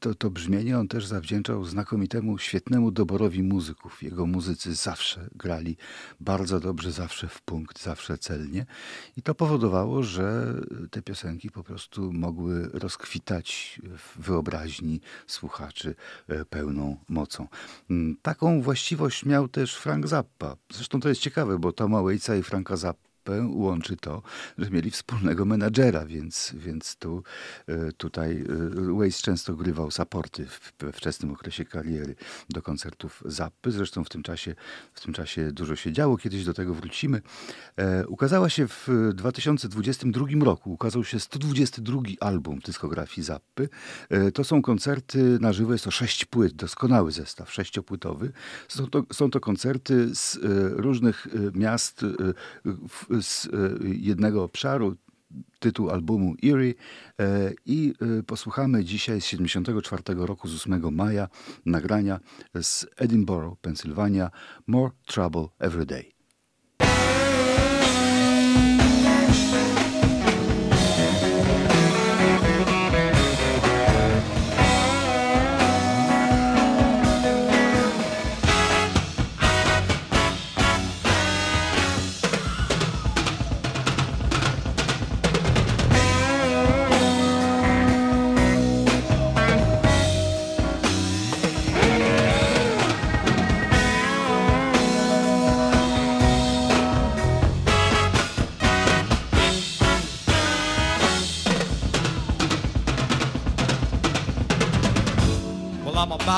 to, 0.00 0.14
to 0.14 0.30
brzmienie 0.30 0.78
on 0.78 0.88
też 0.88 1.06
zawdzięczał 1.06 1.64
znakomitemu, 1.64 2.38
świetnemu 2.38 2.90
doborowi 2.90 3.42
muzyków. 3.42 4.02
Jego 4.02 4.26
muzycy 4.26 4.74
zawsze 4.74 5.28
grali 5.34 5.76
bardzo 6.20 6.60
dobrze, 6.60 6.92
zawsze 6.92 7.28
w 7.28 7.42
punkt, 7.42 7.82
zawsze 7.82 8.18
celnie 8.18 8.66
i 9.16 9.22
to 9.22 9.34
powodowało, 9.34 10.02
że 10.02 10.54
te 10.90 11.02
piosenki 11.02 11.50
po 11.50 11.64
prostu 11.64 12.12
mogły 12.12 12.68
rozkwitać 12.72 13.80
w 13.98 14.20
wyobraźni 14.20 15.00
słuchaczy 15.26 15.94
e, 16.28 16.44
pełną 16.44 16.96
mocą. 17.08 17.48
Mm, 17.90 18.16
Taką 18.22 18.62
właściwość 18.62 19.24
miał 19.24 19.48
też 19.48 19.76
Frank 19.76 20.06
Zappa. 20.06 20.56
Zresztą 20.72 21.00
to 21.00 21.08
jest 21.08 21.20
ciekawe, 21.20 21.58
bo 21.58 21.72
Toma 21.72 22.02
Waitsa 22.02 22.36
i 22.36 22.42
Franka 22.42 22.76
Zappę 23.30 23.48
łączy 23.48 23.96
to, 23.96 24.22
że 24.58 24.70
mieli 24.70 24.90
wspólnego 24.90 25.44
menadżera, 25.44 26.06
więc, 26.06 26.52
więc 26.56 26.96
tu, 26.96 27.22
e, 27.66 27.92
tutaj 27.92 28.44
e, 28.90 28.98
Waits 28.98 29.22
często 29.22 29.54
grywał 29.54 29.90
supporty 29.90 30.46
we 30.78 30.92
wczesnym 30.92 31.32
okresie 31.32 31.64
kariery 31.64 32.14
do 32.50 32.62
koncertów 32.62 33.22
Zappy. 33.26 33.70
Zresztą 33.70 34.04
w 34.04 34.08
tym 34.08 34.22
czasie, 34.22 34.54
w 34.94 35.00
tym 35.00 35.14
czasie 35.14 35.52
dużo 35.52 35.76
się 35.76 35.92
działo, 35.92 36.16
kiedyś 36.16 36.44
do 36.44 36.54
tego 36.54 36.74
wrócimy. 36.74 37.22
E, 37.76 38.06
Ukazała 38.06 38.48
się 38.48 38.68
w 38.68 38.88
2022 39.14 40.26
roku, 40.44 40.72
ukazał 40.72 41.04
się 41.04 41.20
122 41.20 42.00
album 42.20 42.58
dyskografii 42.58 43.24
Zappy. 43.24 43.68
To 44.34 44.44
są 44.44 44.62
koncerty 44.62 45.38
na 45.40 45.52
żywo, 45.52 45.72
jest 45.72 45.84
to 45.84 45.90
sześć 45.90 46.24
płyt, 46.24 46.54
doskonały 46.54 47.12
zestaw, 47.12 47.52
sześciopłytowy. 47.52 48.32
Są 48.68 48.86
to, 48.86 49.02
są 49.12 49.30
to 49.30 49.40
koncerty 49.40 50.14
z 50.14 50.38
różnych 50.72 51.26
miast, 51.54 52.04
z 53.22 53.46
e, 53.46 53.48
jednego 53.82 54.44
obszaru, 54.44 54.96
tytuł 55.58 55.90
albumu 55.90 56.34
Erie 56.44 56.74
e, 57.20 57.52
i 57.66 57.94
e, 58.18 58.22
posłuchamy 58.22 58.84
dzisiaj 58.84 59.20
z 59.20 59.24
74 59.24 60.02
roku, 60.16 60.48
z 60.48 60.54
8 60.54 60.94
maja, 60.94 61.28
nagrania 61.66 62.20
z 62.62 62.86
Edinburgh, 62.96 63.60
Pennsylvania, 63.60 64.30
More 64.66 64.92
Trouble 65.06 65.48
Every 65.58 65.86
Day. 65.86 66.19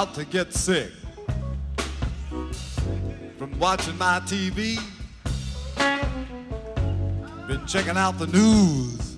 About 0.03 0.15
to 0.17 0.25
get 0.25 0.53
sick 0.53 0.91
from 3.39 3.57
watching 3.61 3.97
my 3.99 4.21
TV. 4.25 4.77
Been 7.47 7.65
checking 7.67 7.97
out 7.97 8.19
the 8.19 8.27
news 8.27 9.17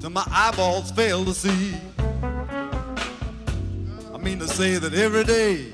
till 0.00 0.10
my 0.10 0.24
eyeballs 0.32 0.90
fail 0.90 1.24
to 1.24 1.32
see. 1.32 1.76
I 4.12 4.18
mean 4.18 4.40
to 4.40 4.48
say 4.48 4.78
that 4.78 4.94
every 4.94 5.22
day 5.22 5.66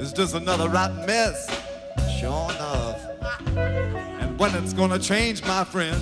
is 0.00 0.14
just 0.14 0.34
another 0.34 0.70
rotten 0.70 1.04
mess. 1.04 1.50
Sure 2.18 2.50
enough. 2.52 3.04
And 4.22 4.38
when 4.38 4.54
it's 4.54 4.72
gonna 4.72 4.98
change, 4.98 5.44
my 5.44 5.64
friend, 5.64 6.00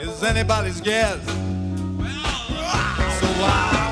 is 0.00 0.22
anybody's 0.22 0.80
guess 0.80 1.18
wow. 3.38 3.83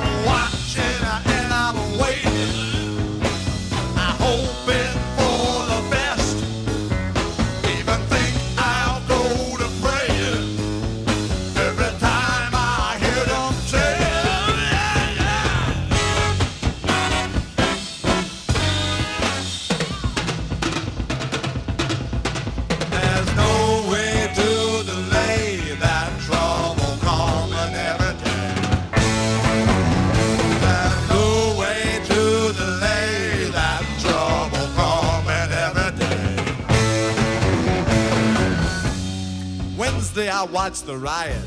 Watched 40.52 40.84
the 40.84 40.96
riot. 40.96 41.42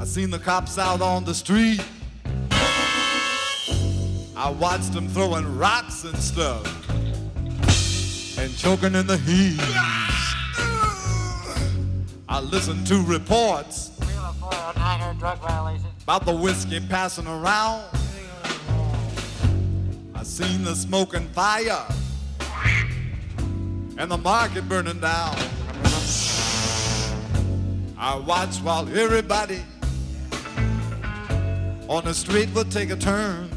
I 0.00 0.04
seen 0.04 0.30
the 0.30 0.38
cops 0.38 0.78
out 0.78 1.00
on 1.00 1.24
the 1.24 1.32
street. 1.32 1.80
I 4.36 4.50
watched 4.58 4.92
them 4.92 5.06
throwing 5.08 5.56
rocks 5.56 6.02
and 6.02 6.16
stuff 6.18 6.66
and 8.36 8.56
choking 8.58 8.96
in 8.96 9.06
the 9.06 9.16
heat. 9.18 9.60
I 12.28 12.40
listened 12.40 12.84
to 12.88 13.00
reports 13.02 13.92
about 16.02 16.26
the 16.26 16.34
whiskey 16.34 16.80
passing 16.80 17.28
around. 17.28 17.84
I 20.16 20.24
seen 20.24 20.64
the 20.64 20.74
smoke 20.74 21.14
and 21.14 21.28
fire 21.30 21.86
and 23.98 24.10
the 24.10 24.18
market 24.18 24.68
burning 24.68 24.98
down. 24.98 25.61
I 28.04 28.16
watched 28.16 28.64
while 28.64 28.88
everybody 28.98 29.62
on 31.88 32.02
the 32.02 32.12
street 32.12 32.48
would 32.52 32.68
take 32.68 32.90
a 32.90 32.96
turn 32.96 33.48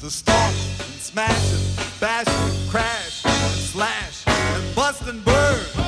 to 0.00 0.10
stalk 0.10 0.54
and 0.54 0.98
smash 0.98 1.52
and 1.52 2.00
bash 2.00 2.26
and 2.26 2.70
crash 2.70 3.26
and 3.26 3.52
slash 3.52 4.26
and 4.26 4.74
bust 4.74 5.02
and 5.06 5.22
burn. 5.22 5.85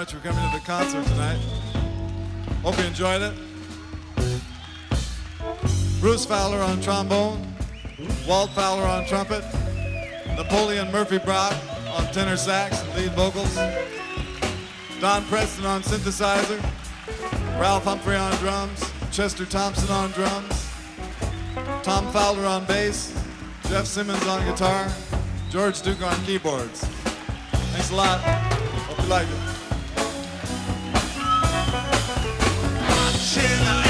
Much 0.00 0.14
for 0.14 0.20
coming 0.20 0.50
to 0.50 0.58
the 0.58 0.64
concert 0.64 1.04
tonight. 1.08 1.38
Hope 2.62 2.78
you 2.78 2.84
enjoyed 2.84 3.20
it. 3.20 3.34
Bruce 6.00 6.24
Fowler 6.24 6.56
on 6.56 6.80
trombone, 6.80 7.46
Walt 8.26 8.48
Fowler 8.52 8.84
on 8.84 9.04
trumpet, 9.04 9.44
Napoleon 10.38 10.90
Murphy 10.90 11.18
Brock 11.18 11.54
on 11.88 12.10
tenor 12.14 12.38
sax 12.38 12.82
and 12.82 12.94
lead 12.94 13.12
vocals, 13.12 13.54
Don 15.02 15.22
Preston 15.24 15.66
on 15.66 15.82
synthesizer, 15.82 16.62
Ralph 17.60 17.84
Humphrey 17.84 18.16
on 18.16 18.34
drums, 18.38 18.90
Chester 19.12 19.44
Thompson 19.44 19.90
on 19.90 20.12
drums, 20.12 20.70
Tom 21.82 22.10
Fowler 22.10 22.46
on 22.46 22.64
bass, 22.64 23.12
Jeff 23.68 23.84
Simmons 23.84 24.26
on 24.26 24.46
guitar, 24.46 24.88
George 25.50 25.82
Duke 25.82 26.00
on 26.00 26.16
keyboards. 26.24 26.86
Thanks 26.86 27.90
a 27.90 27.96
lot. 27.96 28.18
Hope 28.20 28.98
you 28.98 29.04
like 29.04 29.28
it. 29.28 29.49
Russian 33.36 33.89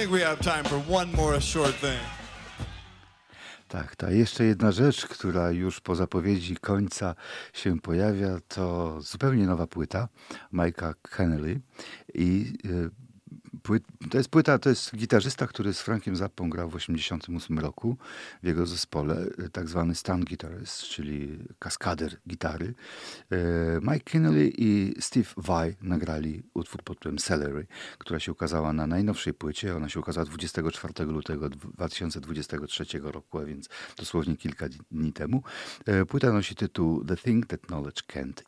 think 0.00 0.12
we 0.12 0.22
have 0.22 0.40
time 0.40 0.64
for 0.64 0.78
one 0.88 1.12
more 1.12 1.40
short 1.40 1.74
thing. 1.74 2.00
Tak, 3.68 3.96
ta 3.96 4.10
jeszcze 4.10 4.44
jedna 4.44 4.72
rzecz, 4.72 5.06
która 5.06 5.50
już 5.50 5.80
po 5.80 5.94
zapowiedzi 5.94 6.56
końca 6.56 7.14
się 7.52 7.80
pojawia, 7.80 8.38
to 8.48 8.96
zupełnie 9.00 9.46
nowa 9.46 9.66
płyta 9.66 10.08
Mike'a 10.52 10.94
Kennelly 11.02 11.60
i 12.14 12.52
y, 12.64 12.90
to 14.10 14.18
jest 14.18 14.30
płyta, 14.30 14.58
to 14.58 14.68
jest 14.68 14.96
gitarzysta, 14.96 15.46
który 15.46 15.74
z 15.74 15.80
Frankiem 15.80 16.16
Zappą 16.16 16.50
grał 16.50 16.68
w 16.68 16.72
1988 16.72 17.58
roku 17.58 17.96
w 18.42 18.46
jego 18.46 18.66
zespole, 18.66 19.26
y, 19.38 19.50
tak 19.50 19.68
zwany 19.68 19.94
stand 19.94 20.24
guitarist, 20.24 20.82
czyli 20.82 21.38
kaskader 21.58 22.16
gitary. 22.28 22.74
Y, 23.32 23.36
Mike 23.82 24.00
Kennelly 24.00 24.52
i 24.58 24.94
Steve 25.00 25.28
Vai 25.36 25.76
nagrali 25.82 26.42
utwór 26.54 26.82
pod 26.82 26.98
tytułem 26.98 27.18
Celery, 27.18 27.66
która 27.98 28.20
się 28.20 28.32
ukazała 28.32 28.72
na 28.72 28.86
najnowszej 28.86 29.34
płycie. 29.34 29.76
Ona 29.76 29.88
się 29.88 30.00
ukazała 30.00 30.24
24 30.24 31.04
lutego 31.04 31.48
2023 31.48 32.84
roku, 33.02 33.38
a 33.38 33.44
więc 33.44 33.68
dosłownie 33.96 34.36
kilka 34.36 34.66
dni 34.90 35.12
temu. 35.12 35.42
E, 35.86 36.04
Płyta 36.04 36.32
nosi 36.32 36.54
tytuł 36.54 37.04
The 37.04 37.16
Thing 37.16 37.46
That 37.46 37.60
Knowledge 37.60 38.02
Can't, 38.02 38.42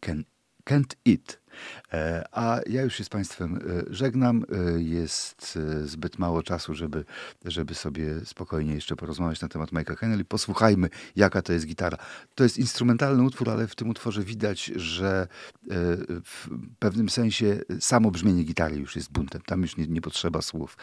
can, 0.00 0.24
can't 0.64 0.96
Eat. 1.06 1.43
E, 1.92 2.24
A 2.32 2.60
ja 2.66 2.82
już 2.82 2.94
się 2.94 3.04
z 3.04 3.08
Państwem 3.08 3.56
e, 3.56 3.60
żegnam. 3.94 4.44
E, 4.76 4.82
Jest 4.82 5.58
zbyt 5.84 6.18
mało 6.18 6.42
czasu, 6.42 6.74
żeby, 6.74 7.04
żeby 7.44 7.74
sobie 7.74 8.20
spokojnie 8.24 8.74
jeszcze 8.74 8.96
porozmawiać 8.96 9.40
na 9.40 9.48
temat 9.48 9.70
Mike'a 9.70 9.96
Kennelly. 9.96 10.24
Posłuchajmy, 10.24 10.88
jaka 11.16 11.42
to 11.42 11.52
jest 11.52 11.66
gitara. 11.66 11.98
To 12.34 12.44
jest 12.44 12.58
instrumentalny 12.58 13.22
utwór, 13.22 13.50
ale 13.50 13.66
w 13.66 13.74
tym 13.74 13.88
utworze 13.88 14.22
widać, 14.22 14.64
że 14.76 15.28
w 16.24 16.48
pewnym 16.78 17.08
sensie 17.08 17.60
samo 17.80 18.10
brzmienie 18.10 18.44
gitary 18.44 18.76
już 18.76 18.96
jest 18.96 19.12
buntem. 19.12 19.42
Tam 19.46 19.62
już 19.62 19.76
nie, 19.76 19.86
nie 19.86 20.00
potrzeba 20.00 20.42
słów. 20.42 20.76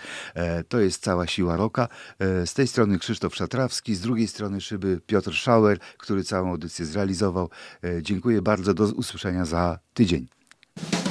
To 0.70 0.80
jest 0.80 1.04
cała 1.04 1.28
siła 1.28 1.58
rocka. 1.58 1.88
E, 2.20 2.48
Z 2.48 2.54
tej 2.54 2.68
strony 2.68 3.00
Krzysztof 3.00 3.36
Szatrawski, 3.36 3.96
z 3.96 4.02
drugiej 4.02 4.28
strony 4.28 4.62
szyby 4.62 5.02
Piotr 5.08 5.34
Schauer, 5.34 5.80
który 5.98 6.24
całą 6.24 6.50
audycję 6.50 6.86
zrealizował. 6.86 7.50
Dziękuję 8.02 8.42
bardzo. 8.42 8.74
Do 8.74 8.84
usłyszenia 8.84 9.46
za 9.46 9.80
tydzień. 9.94 10.41
Bye. 10.90 11.11